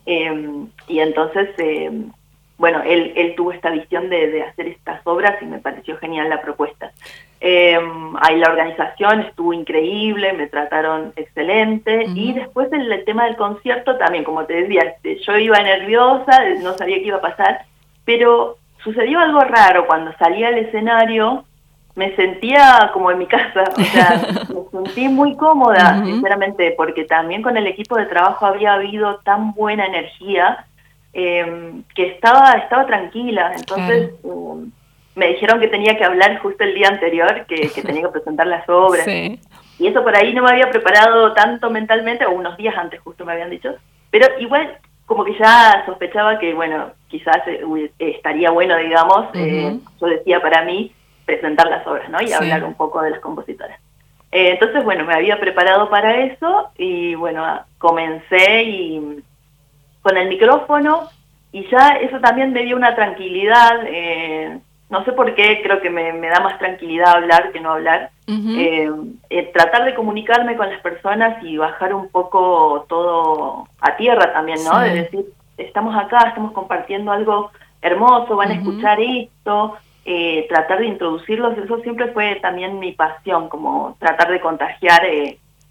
[0.05, 1.49] y entonces
[2.57, 6.29] bueno, él, él tuvo esta visión de, de, hacer estas obras y me pareció genial
[6.29, 6.91] la propuesta.
[7.41, 7.79] Eh,
[8.19, 12.05] ahí la organización estuvo increíble, me trataron excelente.
[12.13, 16.43] Y después el, el, tema del concierto también, como te decía, este, yo iba nerviosa,
[16.61, 17.65] no sabía qué iba a pasar,
[18.03, 19.87] pero sucedió algo raro.
[19.87, 21.45] Cuando salí al escenario,
[21.95, 27.41] me sentía como en mi casa, o sea, me sentí muy cómoda, sinceramente, porque también
[27.41, 30.65] con el equipo de trabajo había habido tan buena energía
[31.13, 34.11] eh, que estaba, estaba tranquila, entonces...
[34.23, 34.71] Um,
[35.15, 38.67] me dijeron que tenía que hablar justo el día anterior, que, tenía que presentar las
[38.69, 39.07] obras.
[39.07, 43.25] Y eso por ahí no me había preparado tanto mentalmente, o unos días antes justo
[43.25, 43.75] me habían dicho.
[44.11, 50.07] Pero igual, como que ya sospechaba que, bueno, quizás eh, estaría bueno, digamos, eh, yo
[50.07, 50.93] decía para mí,
[51.25, 52.21] presentar las obras, ¿no?
[52.21, 53.79] Y hablar un poco de las compositoras.
[54.31, 59.23] Eh, entonces, bueno, me había preparado para eso y, bueno, comencé y
[60.01, 61.09] con el micrófono
[61.51, 63.81] y ya eso también me dio una tranquilidad.
[64.89, 68.11] Eh, no sé por qué, creo que me, da más tranquilidad hablar que no hablar.
[68.27, 68.91] Eh,
[69.31, 74.59] eh, tratar de comunicarme con las personas y bajar un poco todo a tierra también,
[74.63, 74.79] ¿no?
[74.79, 75.25] De decir,
[75.57, 77.51] estamos acá, estamos compartiendo algo
[77.81, 83.49] hermoso, van a escuchar esto, eh, tratar de introducirlos, eso siempre fue también mi pasión,
[83.49, 85.01] como tratar de contagiar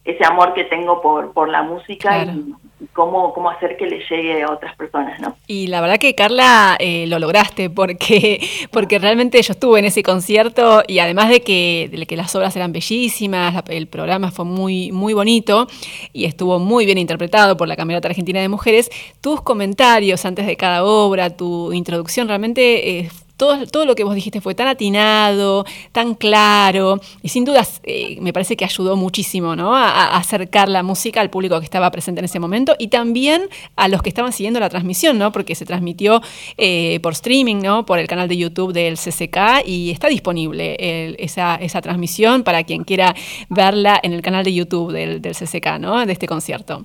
[0.08, 2.54] ese amor que tengo por, por la música y,
[2.94, 5.36] cómo, cómo hacer que le llegue a otras personas, ¿no?
[5.46, 8.40] Y la verdad que Carla eh, lo lograste porque,
[8.72, 12.56] porque realmente yo estuve en ese concierto y además de que, de que las obras
[12.56, 15.66] eran bellísimas, el programa fue muy, muy bonito
[16.14, 18.90] y estuvo muy bien interpretado por la Camerata Argentina de Mujeres,
[19.20, 22.98] tus comentarios antes de cada obra, tu introducción realmente...
[22.98, 27.80] Eh, todo, todo lo que vos dijiste fue tan atinado, tan claro, y sin dudas
[27.84, 29.74] eh, me parece que ayudó muchísimo ¿no?
[29.74, 33.42] a, acercar la música al público que estaba presente en ese momento y también
[33.76, 35.32] a los que estaban siguiendo la transmisión, ¿no?
[35.32, 36.20] porque se transmitió
[36.56, 37.86] eh, por streaming, ¿no?
[37.86, 40.76] por el canal de YouTube del CCK y está disponible
[41.18, 43.14] esa, esa transmisión para quien quiera
[43.48, 46.04] verla en el canal de YouTube del, del CCK, ¿no?
[46.04, 46.84] de este concierto.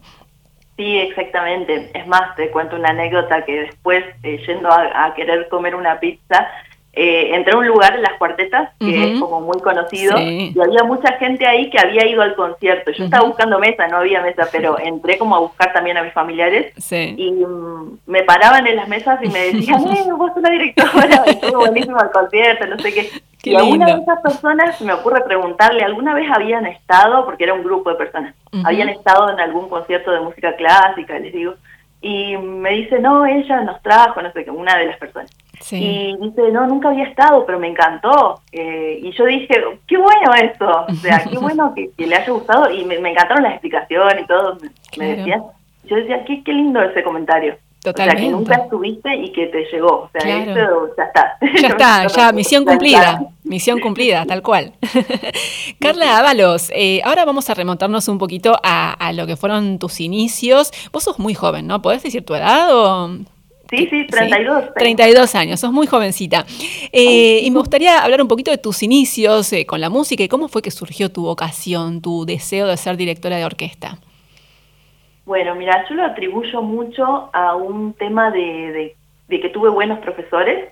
[0.78, 1.92] Sí, exactamente.
[1.94, 6.48] Es más, te cuento una anécdota que después, eh, yendo a, querer comer una pizza,
[6.96, 10.84] eh, entré a un lugar en las cuartetas, que es como muy conocido, y había
[10.84, 12.92] mucha gente ahí que había ido al concierto.
[12.92, 16.14] Yo estaba buscando mesa, no había mesa, pero entré como a buscar también a mis
[16.14, 20.50] familiares, y mm, me paraban en las mesas y me decían, eh, vos sos la
[20.50, 23.10] directora, estuvo buenísimo el concierto, no sé qué
[23.44, 27.64] y alguna de esas personas me ocurre preguntarle, ¿alguna vez habían estado, porque era un
[27.64, 31.56] grupo de personas, habían estado en algún concierto de música clásica, les digo,
[32.02, 35.32] y me dice, no, ella nos trajo, no sé qué, una de las personas.
[35.72, 38.42] Y dice, no, nunca había estado, pero me encantó.
[38.52, 42.70] Eh, y yo dije, qué bueno eso, o sea, qué bueno que, le haya gustado,
[42.70, 44.58] y me, encantaron las explicaciones y todo,
[44.98, 45.44] me, decían.
[45.86, 47.56] Yo decía, qué, qué lindo ese comentario.
[47.84, 48.22] Totalmente.
[48.22, 50.04] O sea, que nunca estuviste y que te llegó.
[50.04, 51.38] O sea, eso ya está.
[51.62, 53.22] Ya está, ya, misión cumplida.
[53.44, 54.74] Misión cumplida, tal cual.
[55.80, 60.72] Carla Ábalos, eh, ahora vamos a remontarnos un poquito a, lo que fueron tus inicios.
[60.94, 61.82] Vos sos muy joven, ¿no?
[61.82, 63.18] ¿Podés decir tu edad o...?
[63.70, 64.66] Sí, sí, 32.
[64.76, 66.46] 32 años, sos muy jovencita.
[66.92, 70.28] Eh, y me gustaría hablar un poquito de tus inicios eh, con la música y
[70.28, 73.98] cómo fue que surgió tu vocación, tu deseo de ser directora de orquesta.
[75.26, 78.96] Bueno, mira, yo lo atribuyo mucho a un tema de,
[79.30, 80.70] de, que tuve buenos profesores.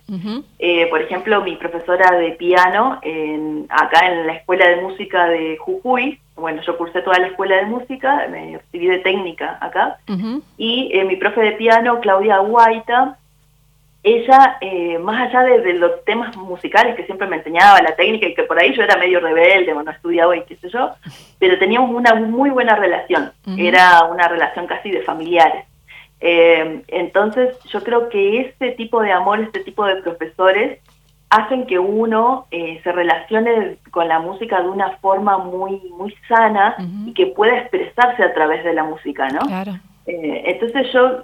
[0.60, 5.58] Eh, por ejemplo, mi profesora de piano en, acá en la Escuela de Música de
[5.58, 9.98] Jujuy, bueno, yo cursé toda la Escuela de Música, me recibí de técnica acá,
[10.58, 13.18] y eh, mi profe de piano, Claudia Guaita,
[14.04, 18.34] ella, eh, más allá de, los temas musicales que siempre me enseñaba, la técnica, y
[18.34, 20.92] que por ahí yo era medio rebelde, bueno, estudiaba y qué sé yo,
[21.38, 25.66] pero teníamos una muy buena relación, era una relación casi de familiares.
[26.20, 30.80] Eh, entonces yo creo que este tipo de amor, este tipo de profesores,
[31.30, 36.76] hacen que uno eh, se relacione con la música de una forma muy, muy sana
[37.06, 39.40] y que pueda expresarse a través de la música, ¿no?
[39.42, 39.74] Claro.
[40.06, 41.24] entonces yo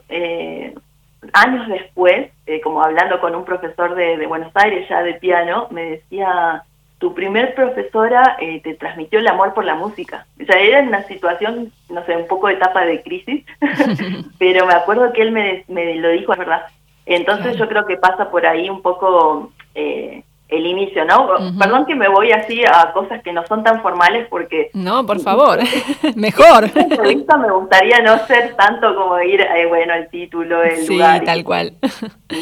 [1.34, 5.92] años después, eh, como hablando con un profesor de, Buenos Aires ya de piano, me
[5.92, 6.64] decía,
[7.00, 10.26] tu primer profesora eh, te transmitió el amor por la música.
[10.42, 13.46] O sea, era una situación, no sé, un poco de etapa de crisis,
[14.40, 16.68] pero me acuerdo que él me, me lo dijo, es verdad.
[17.06, 21.28] Entonces yo creo que pasa por ahí un poco eh, el inicio, ¿no?
[21.60, 24.70] Perdón que me voy así a cosas que no son tan formales porque...
[24.74, 25.60] No, por favor,
[26.16, 26.66] mejor.
[26.76, 31.24] entrevista me gustaría no ser tanto como ir, eh, bueno, el título, el sí, lugar.
[31.24, 31.74] tal cual.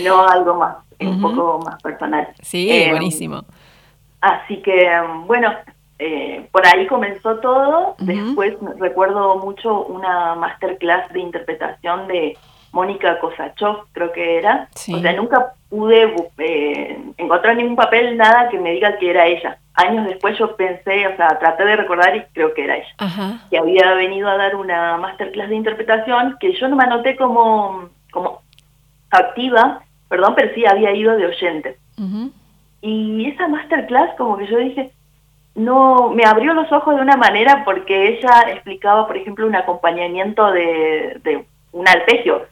[0.03, 2.27] No algo más, un poco más personal.
[2.41, 3.43] Sí, eh, buenísimo.
[4.21, 4.89] Así que,
[5.25, 5.51] bueno,
[5.97, 7.95] eh, por ahí comenzó todo.
[7.99, 12.37] Después recuerdo mucho una masterclass de interpretación de
[12.75, 14.67] Mónica Kosachov, creo que era.
[14.73, 19.57] O sea, nunca pude eh, encontrar ningún papel, nada que me diga que era ella.
[19.75, 23.39] Años después yo pensé, o sea, traté de recordar y creo que era ella.
[23.49, 27.89] Que había venido a dar una masterclass de interpretación que yo no me anoté como,
[28.11, 28.41] como
[29.09, 31.77] activa, perdón, pero sí había ido de oyente.
[32.81, 34.91] Y esa masterclass como que yo dije,
[35.55, 40.51] no, me abrió los ojos de una manera porque ella explicaba, por ejemplo, un acompañamiento
[40.51, 42.47] de, de un arpegio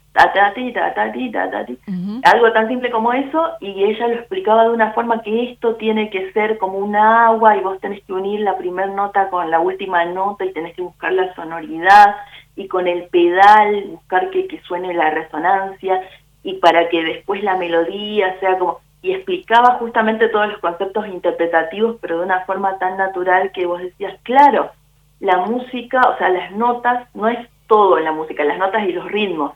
[2.24, 6.10] algo tan simple como eso, y ella lo explicaba de una forma que esto tiene
[6.10, 9.60] que ser como un agua y vos tenés que unir la primera nota con la
[9.60, 12.16] última nota y tenés que buscar la sonoridad
[12.56, 16.02] y con el pedal buscar que, que suene la resonancia
[16.44, 18.82] y para que después la melodía sea como...
[19.02, 23.82] Y explicaba justamente todos los conceptos interpretativos, pero de una forma tan natural que vos
[23.82, 24.72] decías, claro,
[25.20, 27.38] la música, o sea, las notas no es
[27.74, 29.54] todo en la música, las notas y los ritmos,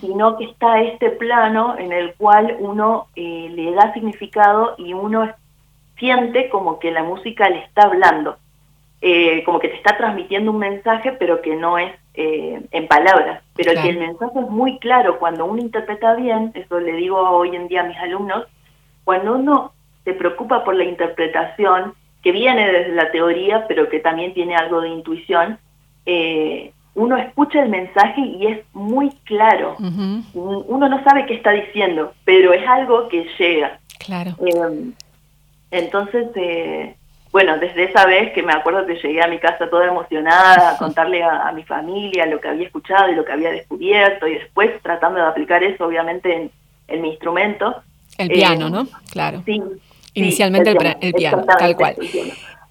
[0.00, 5.30] sino que está este plano en el cual uno eh, le da significado y uno
[5.98, 8.38] siente como que la música le está hablando,
[9.02, 13.42] eh, como que te está transmitiendo un mensaje, pero que no es eh, en palabras,
[13.54, 15.18] pero que el mensaje es muy claro.
[15.18, 18.46] Cuando uno interpreta bien, eso le digo hoy en día a mis alumnos,
[19.04, 19.72] cuando uno
[20.04, 21.92] se preocupa por la interpretación,
[22.22, 25.58] que viene desde la teoría, pero que también tiene algo de intuición,
[26.06, 29.76] eh, uno escucha el mensaje y es muy claro.
[30.34, 33.78] Uno no sabe qué está diciendo, pero es algo que llega.
[33.98, 34.34] Claro.
[34.44, 34.92] Em,
[35.70, 36.96] entonces, eh,
[37.30, 40.76] bueno, desde esa vez que me acuerdo que llegué a mi casa toda emocionada a
[40.76, 44.70] contarle a, mi familia lo que había escuchado y lo que había descubierto y después
[44.82, 46.50] tratando de aplicar eso obviamente
[46.88, 47.76] en, mi instrumento,
[48.16, 48.88] El piano, ¿no?
[49.12, 49.42] Claro.
[49.44, 49.62] Sí.
[50.14, 51.96] Inicialmente el, piano, tal cual.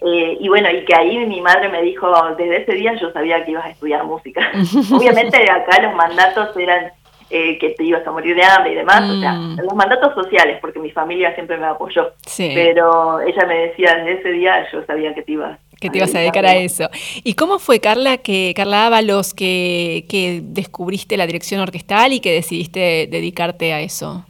[0.01, 3.51] Y bueno, y que ahí mi madre me dijo, desde ese día yo sabía que
[3.51, 4.51] ibas a estudiar música.
[4.93, 6.91] Obviamente acá los mandatos eran
[7.29, 9.57] eh, que te ibas a morir de hambre y demás, o sea, mm.
[9.61, 12.13] los mandatos sociales, porque mi familia siempre me apoyó.
[12.37, 16.15] Pero ella me decía, desde ese día yo sabía que te ibas que te ibas
[16.15, 16.89] a dedicar a eso.
[17.23, 22.33] ¿Y cómo fue, Carla, que Carla Ábalos, que, que descubriste la dirección orquestal y que
[22.33, 24.25] decidiste dedicarte a eso?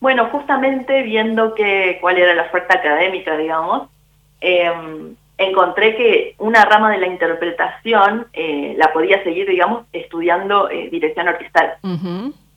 [0.00, 3.88] Bueno, justamente viendo que cuál era la oferta académica, digamos,
[4.42, 10.88] em, encontré que una rama de la interpretación eh, la podía seguir, digamos, estudiando eh,
[10.90, 11.74] dirección orquestal.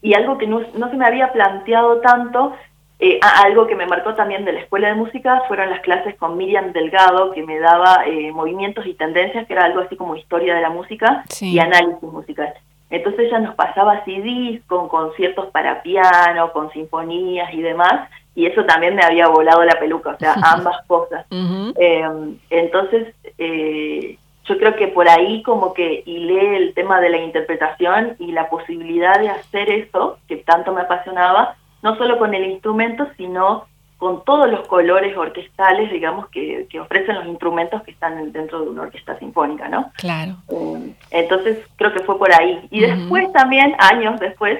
[0.02, 2.54] Y algo que no, se me había planteado tanto,
[3.00, 6.38] eh, algo que me marcó también de la escuela de música, fueron las clases con
[6.38, 8.04] Miriam Delgado, que me daba
[8.34, 12.54] movimientos y tendencias, que era algo así como historia de la música y análisis musical.
[12.92, 18.66] Entonces ella nos pasaba CDs con conciertos para piano, con sinfonías y demás, y eso
[18.66, 21.26] también me había volado la peluca, o sea, ambas cosas.
[21.32, 27.18] Em, entonces, eh, yo creo que por ahí como que hilé el tema de la
[27.18, 32.46] interpretación y la posibilidad de hacer eso, que tanto me apasionaba, no solo con el
[32.46, 33.66] instrumento, sino
[33.98, 38.84] con todos los colores orquestales, digamos, que, ofrecen los instrumentos que están dentro de una
[38.84, 39.92] orquesta sinfónica, ¿no?
[39.96, 40.36] Claro.
[40.50, 42.68] Em, entonces, creo que fue por ahí.
[42.70, 44.60] Y después también, años después,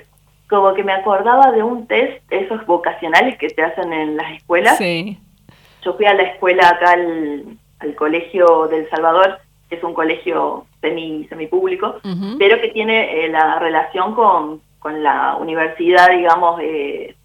[0.50, 4.78] como que me acordaba de un test, esos vocacionales que te hacen en las escuelas.
[4.78, 5.18] Sí.
[5.84, 7.58] Yo fui a la escuela acá al,
[7.96, 9.40] Colegio del Salvador,
[9.70, 12.00] que es un colegio semi semipúblico,
[12.40, 17.16] pero que tiene eh, la relación con, con la universidad, digamos, eh,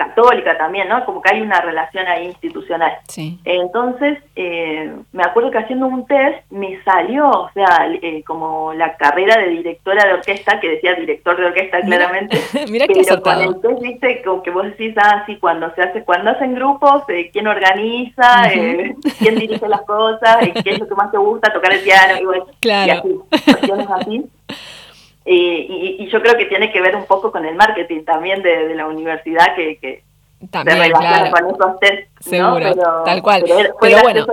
[0.00, 1.04] católica también, ¿no?
[1.04, 2.92] Como que hay una relación ahí institucional.
[3.06, 3.38] Sí.
[3.44, 8.96] Entonces, eh, me acuerdo que haciendo un test me salió, o sea, eh, como la
[8.96, 12.38] carrera de directora de orquesta, que decía director de orquesta claramente.
[12.70, 16.02] Mira pero con el test, viste, como que vos decís, ah, sí, cuando se hace,
[16.02, 20.94] cuando hacen grupos, eh, quién organiza, eh, quién dirige las cosas, qué es lo que
[20.94, 22.86] más te gusta, tocar el piano, y bueno, claro.
[22.86, 23.20] y así,
[24.00, 24.24] así.
[25.24, 28.86] Y, yo creo que tiene que ver un poco con el marketing también de, la
[28.86, 30.02] universidad que, que
[30.48, 31.30] también, claro.
[31.30, 33.44] con esos test, Seguro, tal cual.
[33.80, 34.26] Pero, bueno,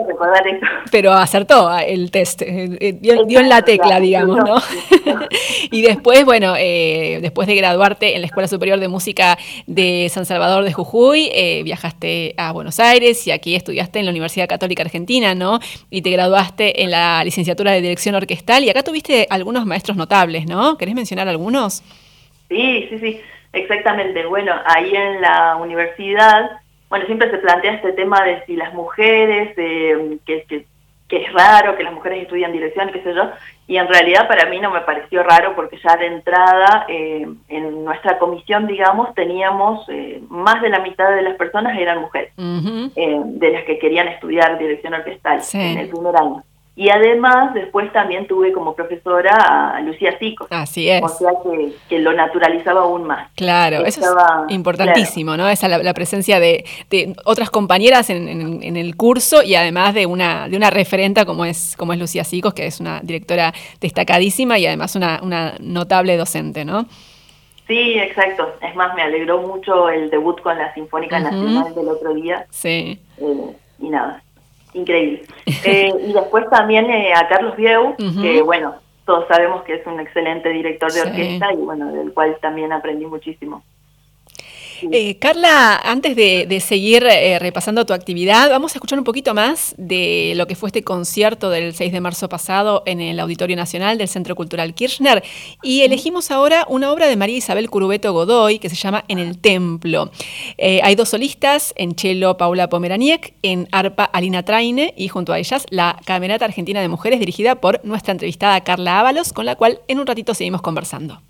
[0.90, 4.56] pero acertó ah, el test, eh, eh, dio, en la tecla, digamos, ¿no?
[5.72, 10.26] y después, bueno, eh, después de graduarte en la Escuela Superior de Música de San
[10.26, 11.30] Salvador de Jujuy,
[11.64, 15.60] viajaste a Buenos Aires y aquí estudiaste en la Universidad Católica Argentina, ¿no?
[15.90, 20.46] Y te graduaste en la licenciatura de Dirección Orquestal y acá tuviste algunos maestros notables,
[20.46, 20.78] ¿no?
[20.78, 21.84] ¿Querés mencionar algunos?
[22.50, 23.22] Sí, sí, sí.
[23.54, 26.60] Exactamente, bueno, ahí en la universidad,
[26.90, 30.66] bueno, siempre se plantea este tema de si las mujeres, eh, que, que,
[31.10, 33.30] es raro que las mujeres estudian dirección, qué sé yo,
[33.66, 37.86] y en realidad para mí no me pareció raro porque ya de entrada eh, en
[37.86, 43.52] nuestra comisión, digamos, teníamos eh, más de la mitad de las personas eran mujeres, de
[43.52, 46.44] las que querían estudiar dirección orquestal en el primer año.
[46.80, 50.46] Y además, después también tuve como profesora a Lucía Sico.
[50.52, 51.02] Así es.
[51.02, 51.32] O sea
[51.90, 53.32] que, lo naturalizaba aún más.
[53.34, 55.50] Claro, eso es importantísimo, ¿no?
[55.50, 56.64] Esa la, la presencia de,
[57.26, 61.94] otras compañeras en, el curso y además de una, de una referenta como es, como
[61.94, 66.86] es Lucía Sicos, que es una directora destacadísima y además una, una notable docente, ¿no?
[67.66, 68.54] Sí, exacto.
[68.62, 72.46] Es más, me alegró mucho el debut con la Sinfónica Nacional del otro día.
[72.52, 73.00] Sí.
[73.18, 74.22] Eh, y nada,
[74.74, 75.24] increíble.
[75.64, 78.76] Eh, y después también eh, a Carlos Vieu, que bueno,
[79.06, 83.06] todos sabemos que es un excelente director de orquesta y bueno, del cual también aprendí
[83.06, 83.64] muchísimo.
[84.92, 89.74] Eh, Carla, antes de, seguir eh, repasando tu actividad, vamos a escuchar un poquito más
[89.78, 93.98] de lo que fue este concierto del 6 de marzo pasado en el Auditorio Nacional
[93.98, 95.24] del Centro Cultural Kirchner.
[95.64, 99.40] Y elegimos ahora una obra de María Isabel Curubeto Godoy que se llama En el
[99.40, 100.12] Templo.
[100.58, 105.40] Eh, hay dos solistas, en cello Paula Pomeraniec, en arpa Alina Traine y junto a
[105.40, 109.82] ellas la Camerata Argentina de Mujeres dirigida por nuestra entrevistada Carla Ábalos, con la cual
[109.88, 111.22] en un ratito seguimos conversando.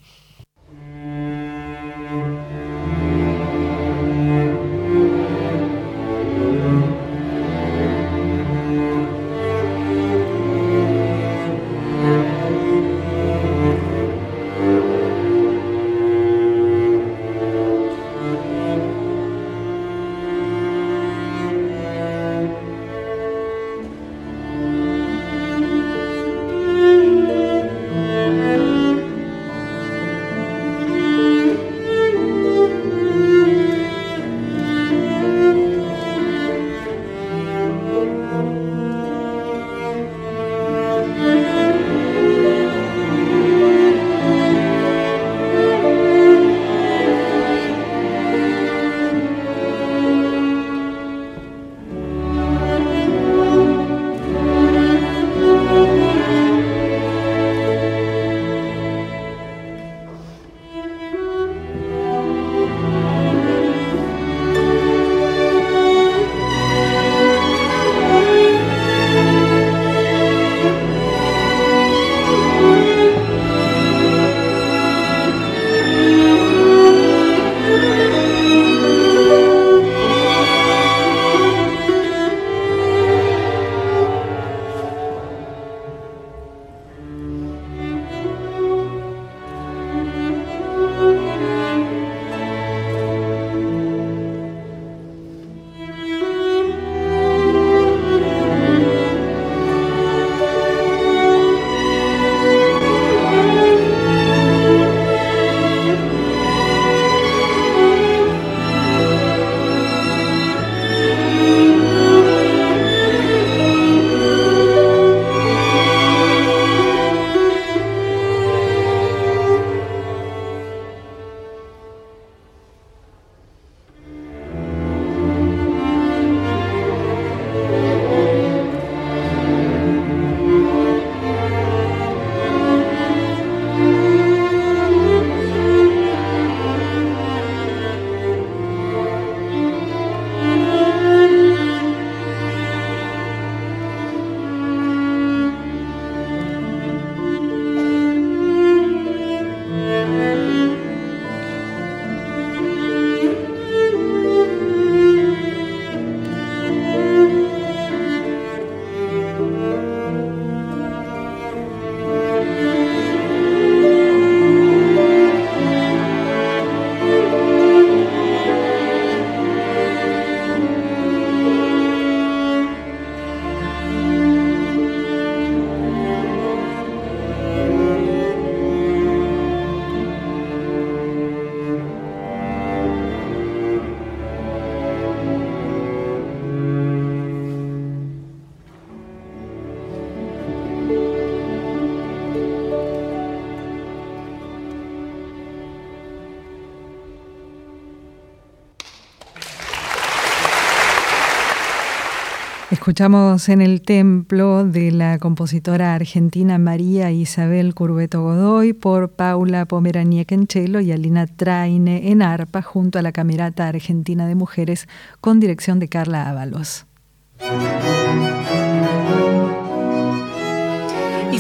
[202.88, 210.32] Escuchamos en el templo de la compositora argentina María Isabel Curveto Godoy por Paula Pomeraniec
[210.32, 210.48] en
[210.82, 214.88] y Alina Traine en arpa junto a la Camerata Argentina de Mujeres
[215.20, 216.87] con dirección de Carla Ábalos.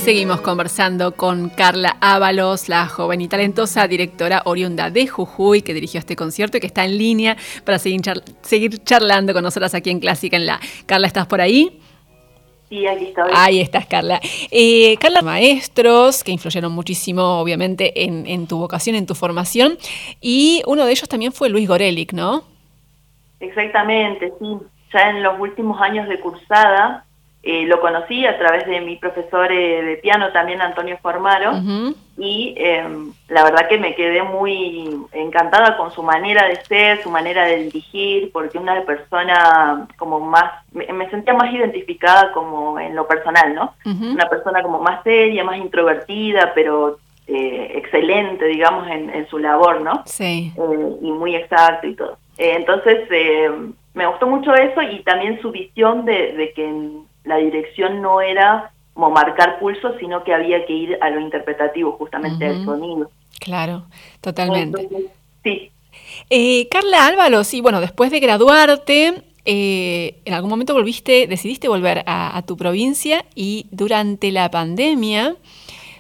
[0.08, 6.00] Seguimos conversando con Carla Ábalos, la joven y talentosa directora oriunda de Jujuy, que dirigió
[6.00, 7.36] este concierto y que está en línea
[7.66, 8.00] para seguir,
[8.40, 10.62] seguir charlando con nosotras aquí en Clásica en la.
[10.86, 11.82] Carla, ¿estás por ahí?
[12.70, 13.32] Sí, aquí estoy.
[13.36, 14.22] Ahí estás, Carla.
[14.50, 19.78] Eh, Carla, maestros que influyeron muchísimo, obviamente, en, en, tu vocación, en tu formación,
[20.22, 22.46] y uno de ellos también fue Luis Gorelic, ¿no?
[23.42, 24.58] Exactamente, sí.
[24.94, 27.04] Ya en los últimos años de cursada
[27.50, 31.54] eh, lo conocí a través de mi profesor eh, de piano también, Antonio Formaro,
[32.18, 37.10] y em, la verdad que me quedé muy encantada con su manera de ser, su
[37.10, 43.08] manera de dirigir, porque una persona como más, me, sentía más identificada como en lo
[43.08, 43.74] personal, ¿no?
[43.86, 46.98] Una persona como más seria, más introvertida, pero
[47.28, 50.04] eh, excelente, digamos, en, su labor, ¿no?
[50.06, 50.52] Sí.
[51.02, 52.18] y muy exacto y todo.
[52.38, 53.08] entonces,
[53.94, 58.72] me gustó mucho eso y también su visión de, de que la dirección no era
[58.94, 63.12] como marcar pulso, sino que había que ir a lo interpretativo, justamente al sonido.
[63.40, 63.84] Claro,
[64.22, 64.90] totalmente.
[65.44, 65.72] sí.
[66.30, 69.14] Eh, Carla Álvaro, sí, bueno, después de graduarte,
[69.46, 75.36] eh, en algún momento volviste, decidiste volver a, tu provincia y durante la pandemia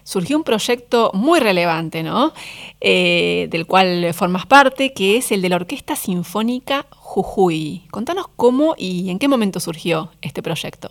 [0.03, 2.33] surgió un proyecto muy relevante, ¿no?
[2.81, 7.83] Eh, del cual formas parte, que es el de la Orquesta Sinfónica Jujuy.
[7.91, 10.89] Contanos cómo y en qué momento surgió este proyecto.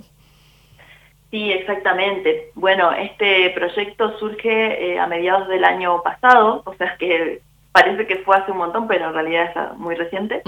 [1.37, 2.51] Sí, exactamente.
[2.55, 4.49] Bueno, este proyecto surge
[4.95, 7.43] eh, a mediados del año pasado, o sea que
[7.73, 10.41] parece que fue hace un montón, pero en realidad es muy reciente.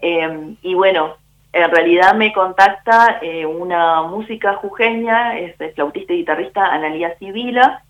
[0.00, 1.16] Em, y bueno,
[1.52, 7.82] en realidad me contacta eh, una música jujeña, es flautista y guitarrista Analia Sibila,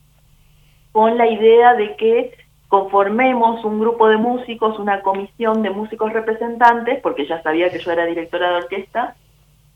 [0.90, 2.34] con la idea de que
[2.66, 7.92] conformemos un grupo de músicos, una comisión de músicos representantes, porque ya sabía que yo
[7.92, 9.14] era directora de orquesta,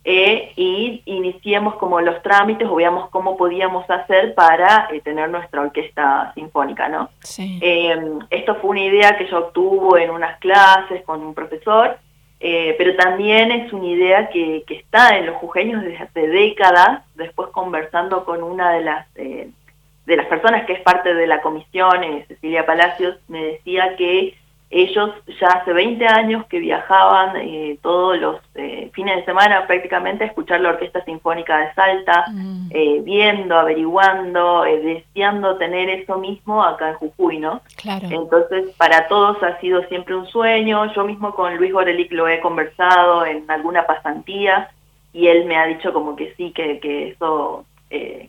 [0.06, 5.62] eh, y iniciemos como los trámites o veamos cómo podíamos hacer para eh, tener nuestra
[5.62, 7.08] orquesta sinfónica, ¿no?
[7.38, 11.96] Em, esto fue una idea que yo obtuvo en unas clases con un profesor,
[12.38, 17.02] eh, pero también es una idea que, que está en los jujeños desde hace décadas,
[17.14, 22.02] después conversando con una de las, de las personas que es parte de la comisión,
[22.28, 24.34] Cecilia Palacios, me decía que
[24.76, 25.10] ellos
[25.40, 30.26] ya hace 20 años que viajaban eh, todos los eh, fines de semana prácticamente a
[30.26, 32.70] escuchar la Orquesta Sinfónica de Salta, mm.
[32.70, 37.60] eh, viendo, averiguando, deseando tener eso mismo acá en Jujuy, ¿no?
[37.76, 38.08] Claro.
[38.10, 40.92] Entonces, para todos ha sido siempre un sueño.
[40.92, 44.70] Yo mismo con Luis Gorelic lo he conversado en alguna pasantía
[45.12, 47.64] y él me ha dicho como que sí, que, que eso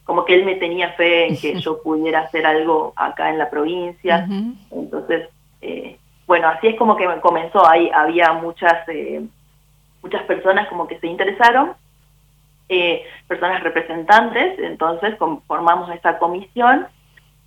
[0.03, 3.49] como que él me tenía fe en que yo pudiera hacer algo acá en la
[3.49, 4.27] provincia.
[4.69, 5.27] Entonces,
[5.61, 9.21] eh, bueno, así es como que comenzó, ahí había muchas, eh,
[10.01, 11.73] muchas personas como que se interesaron,
[12.67, 15.15] eh, personas representantes, entonces
[15.47, 16.87] formamos esa comisión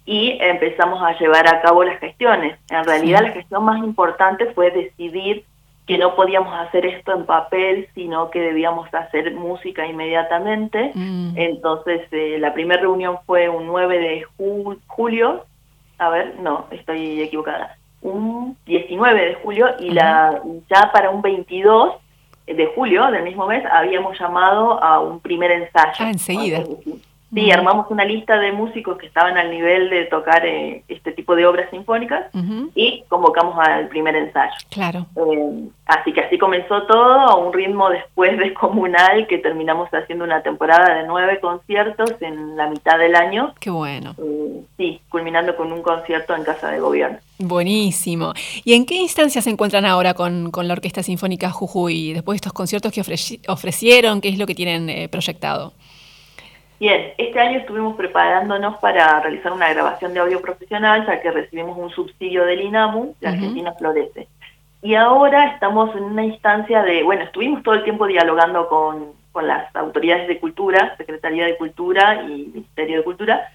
[0.07, 2.57] y empezamos a llevar a cabo las gestiones.
[2.71, 5.45] En realidad la gestión más importante fue decidir
[5.87, 10.93] que no podíamos hacer esto en papel, sino que debíamos hacer música inmediatamente.
[10.95, 11.33] Mm.
[11.35, 14.25] Entonces, eh, la primera reunión fue un 9 de
[14.87, 15.47] julio.
[15.99, 21.95] A ver, no, estoy equivocada un 19 de julio y la ya para un 22
[22.47, 25.97] de julio del mismo mes habíamos llamado a un primer ensayo.
[25.99, 26.65] Ah, enseguida.
[27.35, 31.37] Sí, armamos una lista de músicos que estaban al nivel de tocar eh, este tipo
[31.37, 32.27] de obras sinfónicas
[32.75, 34.55] y convocamos al primer ensayo.
[34.71, 35.07] Claro.
[35.15, 40.25] Eh, así que así comenzó todo a un ritmo después de Comunal que terminamos haciendo
[40.25, 43.53] una temporada de nueve conciertos en la mitad del año.
[43.61, 44.15] Qué bueno.
[44.19, 47.19] Eh, sí, culminando con un concierto en Casa de Gobierno.
[47.39, 48.33] Buenísimo.
[48.65, 52.15] ¿Y en qué instancia se encuentran ahora con, la Orquesta Sinfónica Jujuy?
[52.15, 53.03] Después de estos conciertos que
[53.49, 55.75] ofrecieron, ¿qué es lo que tienen proyectado?
[56.81, 61.77] Bien, este año estuvimos preparándonos para realizar una grabación de audio profesional, ya que recibimos
[61.77, 64.29] un subsidio del INAMU, de Argentina Florece.
[64.81, 69.49] Y ahora estamos en una instancia de, bueno, estuvimos todo el tiempo dialogando con, con
[69.49, 73.49] las autoridades de cultura, Secretaría de Cultura y Ministerio de Cultura,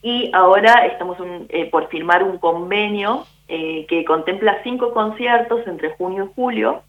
[0.00, 1.18] y ahora estamos
[1.50, 6.82] eh, por firmar un convenio eh, que contempla cinco conciertos entre junio y julio,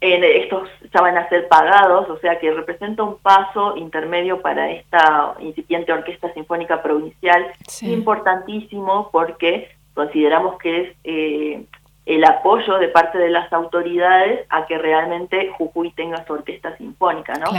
[0.00, 5.34] estos ya van a ser pagados, o sea que representa un paso intermedio para esta
[5.40, 7.46] incipiente Orquesta Sinfónica Provincial,
[7.82, 11.64] importantísimo porque consideramos que es eh,
[12.08, 17.34] el apoyo de parte de las autoridades a que realmente Jujuy tenga su orquesta sinfónica,
[17.34, 17.50] ¿no?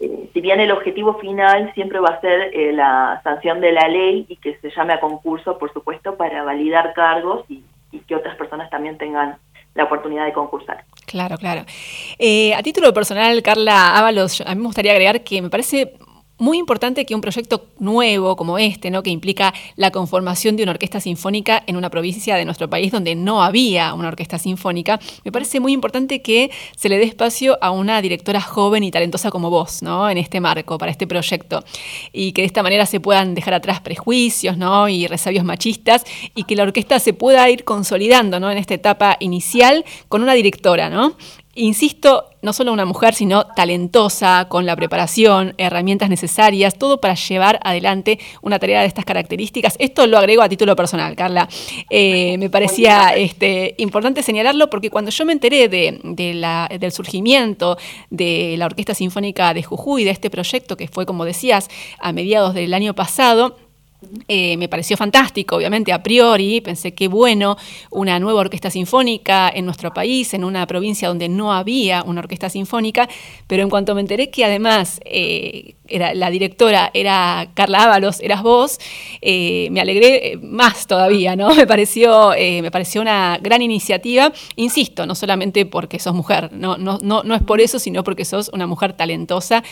[0.00, 3.86] Eh, si bien el objetivo final siempre va a ser eh, la sanción de la
[3.86, 7.62] ley y que se llame a concurso, por supuesto, para validar cargos y,
[8.08, 9.36] que otras personas también tengan
[9.74, 10.84] la oportunidad de concursar.
[11.06, 11.64] Claro, claro.
[12.18, 15.94] Eh, a título personal, Carla Ábalos, a mí me gustaría agregar que me parece
[16.42, 19.04] muy importante que un proyecto nuevo como este, ¿no?
[19.04, 23.14] que implica la conformación de una orquesta sinfónica en una provincia de nuestro país donde
[23.14, 27.70] no había una orquesta sinfónica, me parece muy importante que se le dé espacio a
[27.70, 30.10] una directora joven y talentosa como vos, ¿no?
[30.10, 31.62] en este marco, para este proyecto,
[32.12, 34.88] y que de esta manera se puedan dejar atrás prejuicios ¿no?
[34.88, 36.04] y resabios machistas,
[36.34, 38.50] y que la orquesta se pueda ir consolidando ¿no?
[38.50, 41.16] en esta etapa inicial con una directora, ¿no?
[41.54, 47.60] Insisto, no solo una mujer, sino talentosa, con la preparación, herramientas necesarias, todo para llevar
[47.62, 49.76] adelante una tarea de estas características.
[49.78, 51.46] Esto lo agrego a título personal, Carla.
[51.90, 56.00] Eh, me parecía este, importante señalarlo porque cuando yo me enteré de,
[56.80, 57.76] del surgimiento
[58.08, 61.68] de la Orquesta Sinfónica de Jujuy, de este proyecto que fue, como decías,
[61.98, 63.58] a mediados del año pasado,
[64.28, 67.56] eh, me pareció fantástico, obviamente, a priori, pensé que bueno,
[67.90, 72.48] una nueva orquesta sinfónica en nuestro país, en una provincia donde no había una orquesta
[72.50, 73.08] sinfónica,
[73.46, 78.42] pero en cuanto me enteré que además eh, era, la directora era Carla Ábalos, eras
[78.42, 78.78] vos,
[79.20, 81.54] eh, me alegré más todavía, ¿no?
[81.62, 86.98] Me pareció, me pareció una gran iniciativa, insisto, no solamente porque sos mujer, no, no,
[87.02, 89.62] no, no es por eso, sino porque sos una mujer talentosa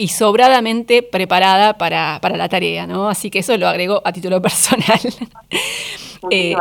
[0.00, 3.10] y sobradamente preparada para, para, la tarea, ¿no?
[3.10, 4.98] Así que eso lo agrego a título personal.
[6.30, 6.54] Eh,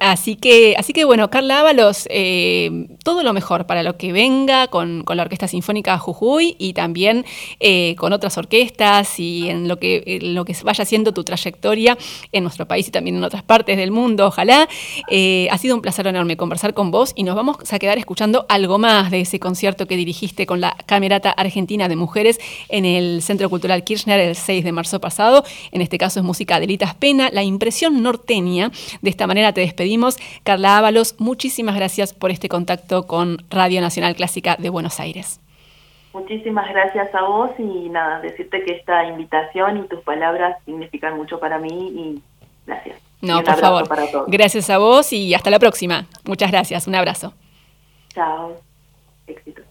[0.00, 4.66] así que, así que bueno, Carla Ábalos, eh, todo lo mejor para lo que venga
[4.68, 7.24] con, la Orquesta Sinfónica Jujuy y también
[7.58, 11.96] eh, con otras orquestas y en lo que, lo que vaya siendo tu trayectoria
[12.32, 14.68] en nuestro país y también en otras partes del mundo, ojalá.
[15.50, 18.78] ha sido un placer enorme conversar con vos y nos vamos a quedar escuchando algo
[18.78, 22.38] más de ese concierto que dirigiste con la Camerata Argentina de Mujeres
[22.68, 25.44] en el Centro Cultural Kirchner el 6 de marzo pasado.
[25.72, 29.60] En este caso es música de Litas Pena, la impresión norteña de esta manera te
[29.60, 30.16] despedimos.
[30.42, 35.40] Carla Ábalos, muchísimas gracias por este contacto con Radio Nacional Clásica de Buenos Aires.
[36.12, 41.38] Muchísimas gracias a vos y nada, decirte que esta invitación y tus palabras significan mucho
[41.38, 42.22] para mí y
[42.66, 42.98] gracias.
[43.20, 43.88] No, por favor.
[44.28, 46.06] Gracias a vos y hasta la próxima.
[46.24, 46.86] Muchas gracias.
[46.86, 47.34] Un abrazo.
[48.14, 48.56] Chao.
[49.26, 49.62] Éxito.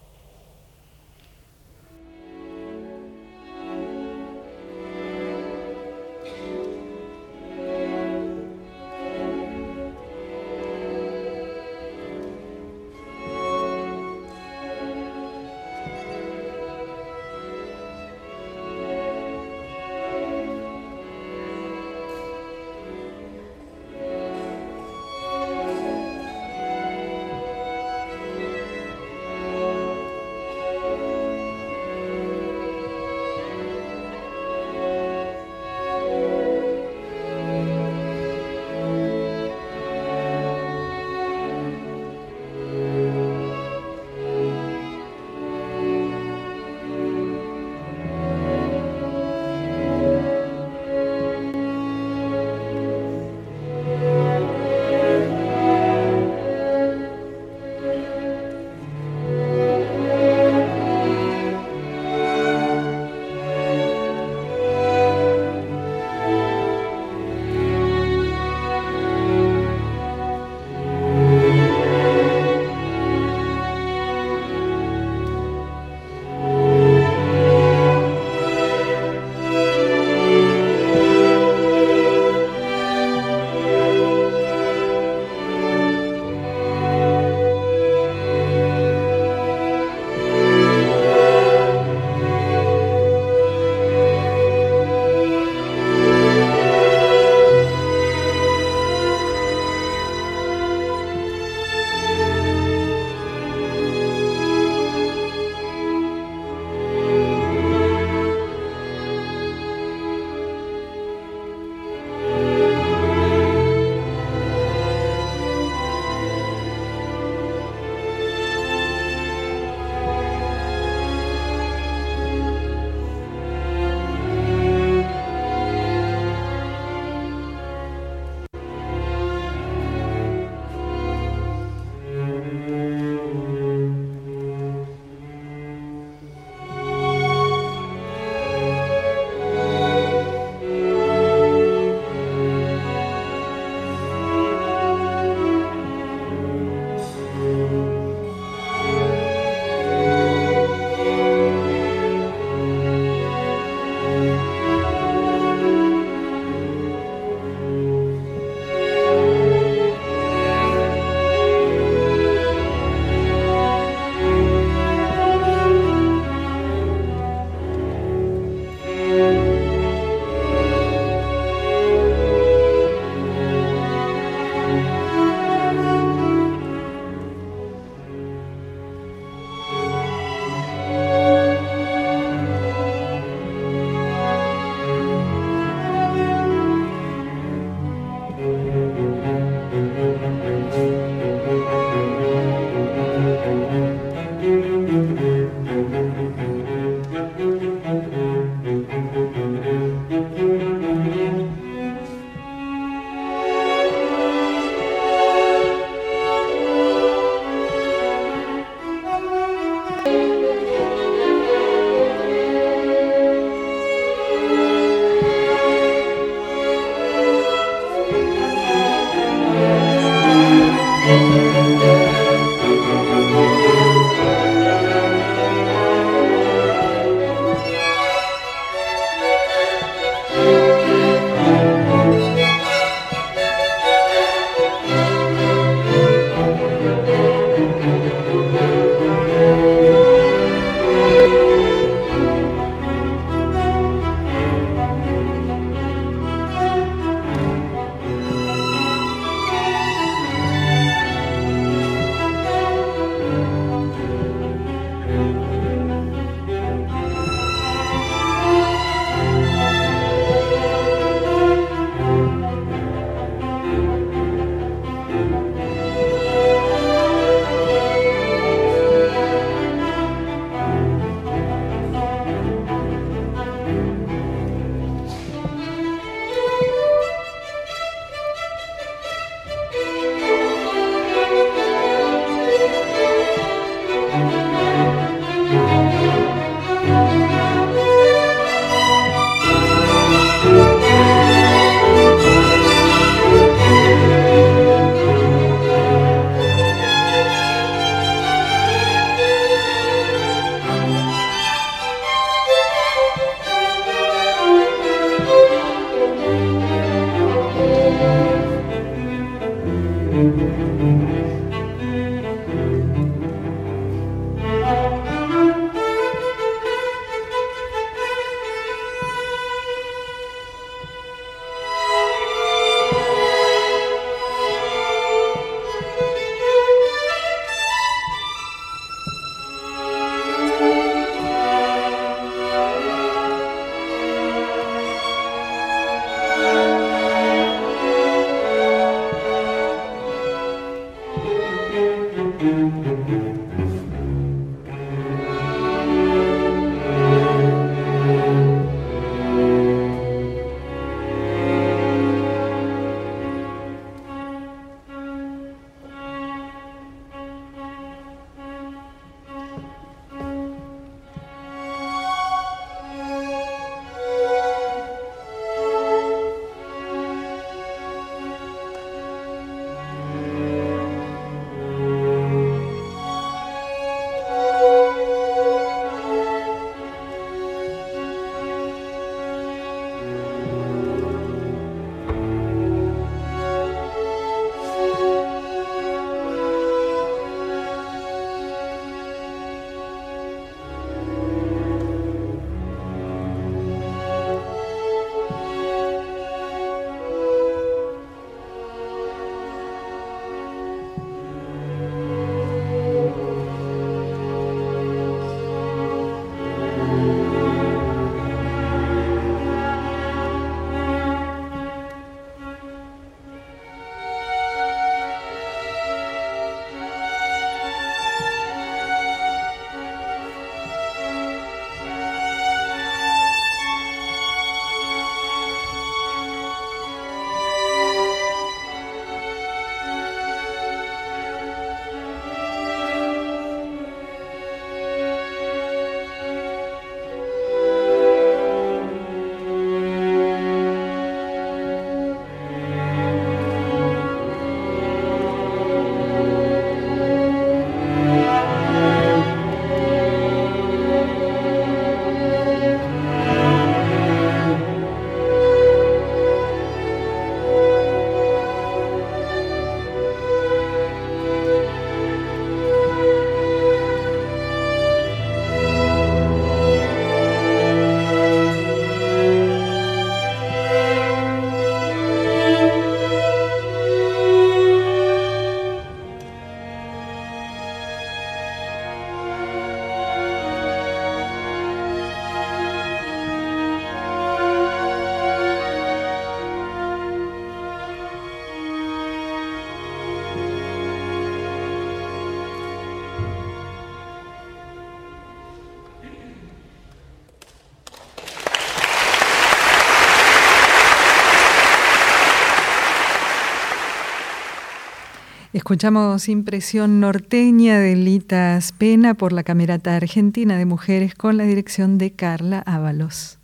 [505.68, 511.98] Escuchamos Impresión Norteña de Litas Pena por la Camerata Argentina de Mujeres con la dirección
[511.98, 513.38] de Carla Ábalos.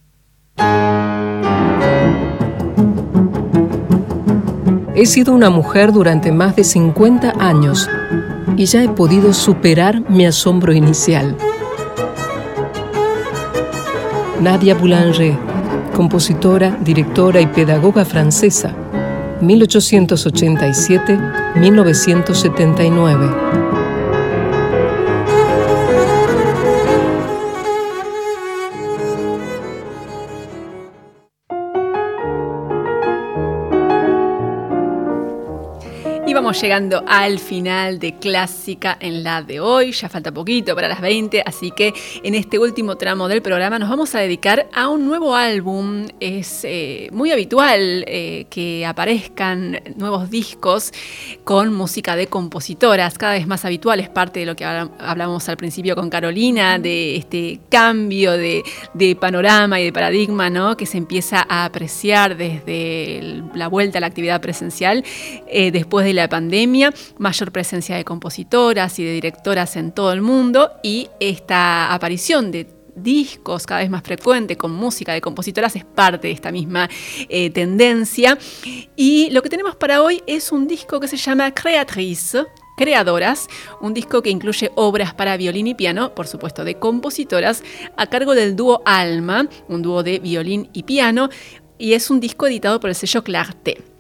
[4.95, 7.91] He sido una mujer durante más de 50 años
[8.57, 11.37] y ya he podido superar mi asombro inicial.
[14.41, 15.37] Nadia Boulanger,
[15.95, 18.75] compositora, directora y pedagoga francesa,
[21.55, 23.64] 1979.
[36.55, 36.61] 1887-1979.
[36.61, 39.93] llegando al final de Clásica en la de hoy.
[39.93, 43.91] Ya falta poquito para las 20, así que en este último tramo del programa nos
[43.91, 46.07] vamos a dedicar a un nuevo álbum.
[46.21, 50.93] Es eh, muy habitual eh, que aparezcan nuevos discos
[51.43, 54.01] con música de compositoras, cada vez más habitual.
[54.01, 58.63] Es parte de lo que hablamos al principio con Carolina, de este cambio de,
[59.21, 60.77] panorama y de paradigma ¿no?
[60.77, 65.05] que se empieza a apreciar desde la vuelta a la actividad presencial
[65.47, 66.44] eh, después de la pandemia
[67.19, 72.69] mayor presencia de compositoras y de directoras en todo el mundo y esta aparición de
[72.97, 76.89] discos cada vez más frecuente con música de compositoras es parte de esta misma
[77.29, 78.39] eh, tendencia.
[78.97, 82.45] Y lo que tenemos para hoy es un disco que se llama Creatrice,
[82.77, 83.49] Creadoras,
[83.81, 87.63] un disco que incluye obras para violín y piano, por supuesto de compositoras,
[87.97, 91.29] a cargo del dúo Alma, un dúo de violín y piano,
[91.79, 93.94] y es un disco editado por el sello Clarté.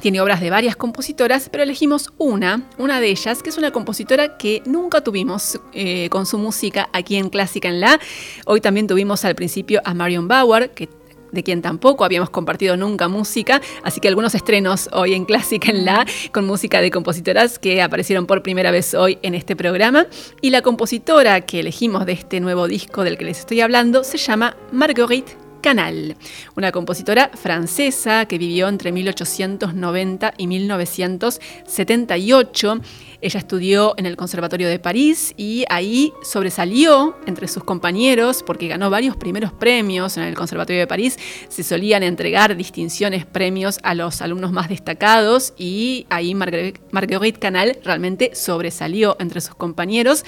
[0.00, 4.36] Tiene obras de varias compositoras, pero elegimos una, una de ellas, que es una compositora
[4.36, 7.98] que nunca tuvimos eh, con su música aquí en Clásica en La.
[8.44, 10.88] Hoy también tuvimos al principio a Marion Bauer, que
[11.32, 15.84] de quien tampoco habíamos compartido nunca música, así que algunos estrenos hoy en Clásica en
[15.84, 20.06] La con música de compositoras que aparecieron por primera vez hoy en este programa.
[20.40, 24.18] Y la compositora que elegimos de este nuevo disco del que les estoy hablando se
[24.18, 26.16] llama Marguerite Canal,
[26.56, 32.80] una compositora francesa que vivió entre 1890 y 1978.
[33.20, 38.90] Ella estudió en el Conservatorio de París y ahí sobresalió entre sus compañeros porque ganó
[38.90, 41.18] varios primeros premios en el Conservatorio de París.
[41.48, 48.34] Se solían entregar distinciones, premios a los alumnos más destacados y ahí Marguerite Canal realmente
[48.34, 50.24] sobresalió entre sus compañeros.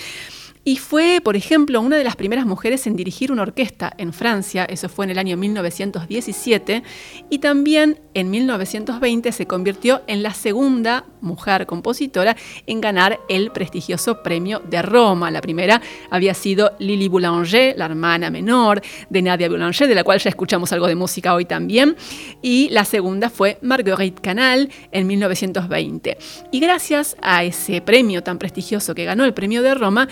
[0.68, 4.66] Y fue, por ejemplo, una de las primeras mujeres en dirigir una orquesta en Francia,
[4.66, 6.82] eso fue en el año 1917,
[7.30, 12.36] y también en 1920 se convirtió en la segunda mujer compositora
[12.66, 15.30] en ganar el prestigioso premio de Roma.
[15.30, 15.80] La primera
[16.10, 20.70] había sido Lily Boulanger, la hermana menor de Nadia Boulanger, de la cual ya escuchamos
[20.70, 21.96] algo de música hoy también,
[22.42, 26.18] y la segunda fue Marguerite Canal en 1920.
[26.52, 30.08] Y gracias a ese premio tan prestigioso que ganó el premio de Roma,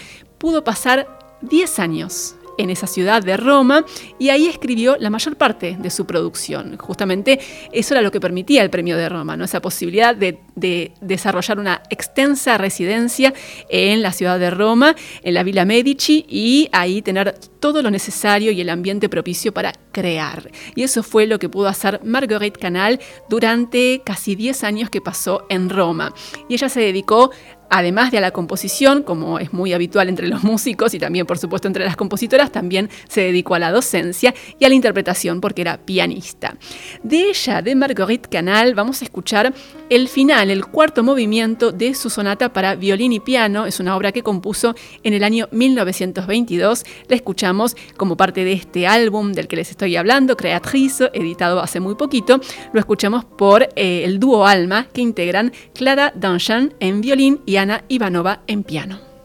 [0.46, 1.08] pudo pasar
[1.40, 3.84] 10 años en esa ciudad de Roma
[4.16, 6.76] y ahí escribió la mayor parte de su producción.
[6.76, 7.40] Justamente
[7.72, 9.44] eso era lo que permitía el premio de Roma, ¿no?
[9.44, 13.34] esa posibilidad de, desarrollar una extensa residencia
[13.68, 18.52] en la ciudad de Roma, en la Villa Medici y ahí tener todo lo necesario
[18.52, 20.50] y el ambiente propicio para crear.
[20.74, 25.46] Y eso fue lo que pudo hacer Marguerite Canal durante casi 10 años que pasó
[25.50, 26.14] en Roma.
[26.48, 27.30] Y ella se dedicó
[27.68, 31.38] Además de a la composición, como es muy habitual entre los músicos y también por
[31.38, 35.62] supuesto entre las compositoras, también se dedicó a la docencia y a la interpretación porque
[35.62, 36.56] era pianista.
[37.02, 39.52] De ella, de Marguerite Canal, vamos a escuchar
[39.90, 43.66] el final, el cuarto movimiento de su sonata para violín y piano.
[43.66, 46.84] Es una obra que compuso en el año 1922.
[47.08, 51.80] La escuchamos como parte de este álbum del que les estoy hablando, Creatrice, editado hace
[51.80, 52.40] muy poquito.
[52.72, 57.84] Lo escuchamos por eh, el dúo Alma que integran Clara Danchan en violín y Ana
[57.88, 59.15] Ivanova en piano.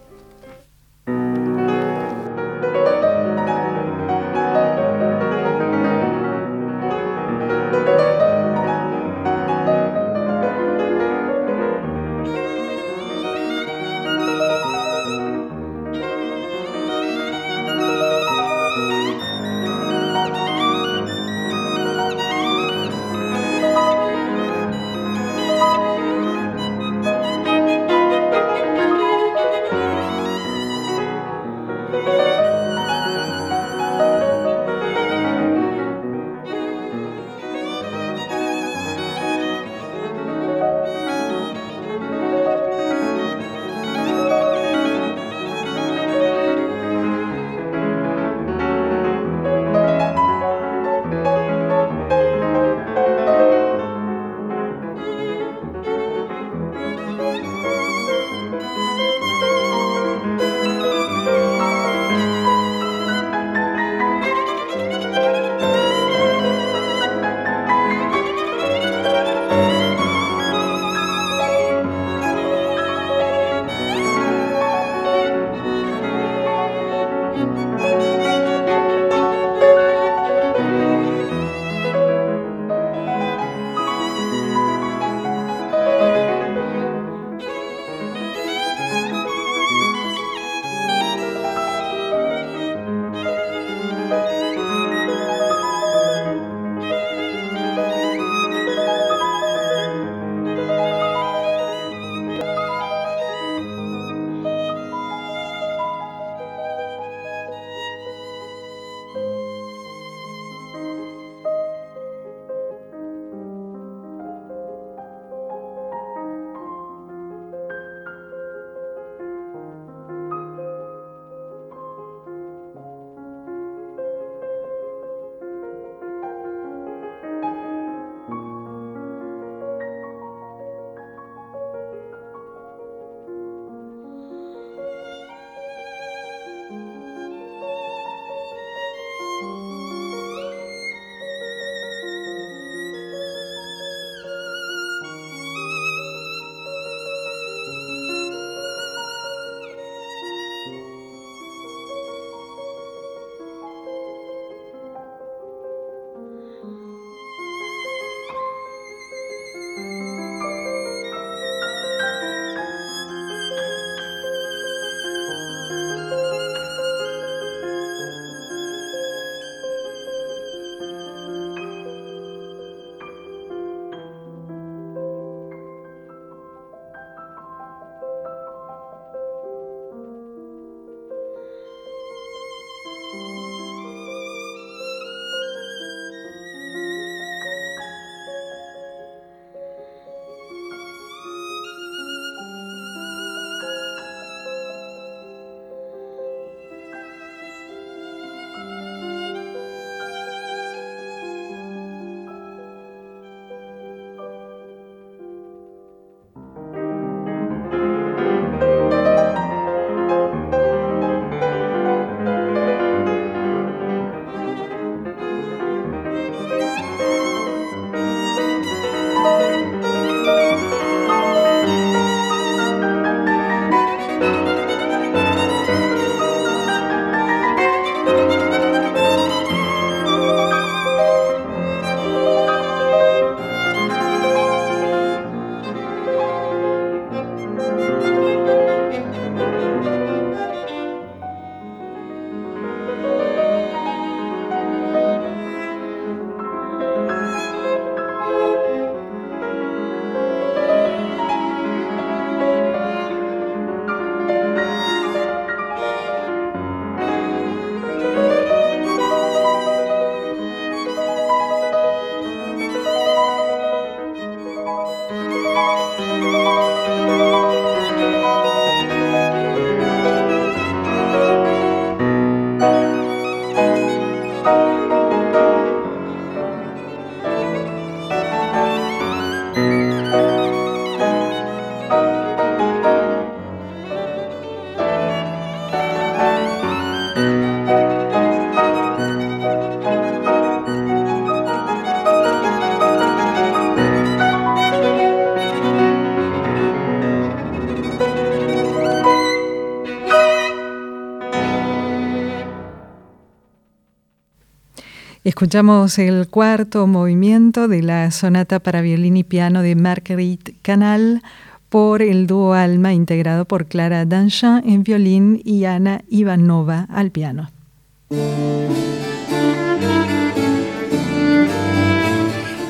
[305.41, 311.23] Escuchamos el cuarto movimiento de la sonata para violín y piano de Marguerite Canal
[311.67, 317.49] por el dúo Alma integrado por Clara Danchin en violín y Ana Ivanova al piano.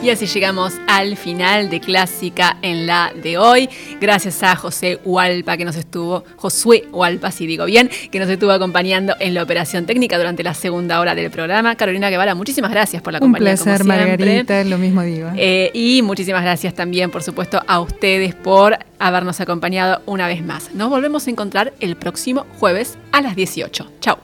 [0.04, 3.70] Y así llegamos al final de Clásica en la de hoy.
[4.00, 8.52] Gracias a José Hualpa que nos estuvo, Josué Hualpa, si digo bien, que nos estuvo
[8.52, 11.76] acompañando en la operación técnica durante la segunda hora del programa.
[11.76, 13.52] Carolina Guevara, muchísimas gracias por la compañía.
[13.52, 15.30] Un placer, Margarita, lo mismo digo.
[15.36, 20.74] Eh, y muchísimas gracias también, por supuesto, a ustedes por habernos acompañado una vez más.
[20.74, 23.92] Nos volvemos a encontrar el próximo jueves a las 18.
[24.00, 24.18] Chao.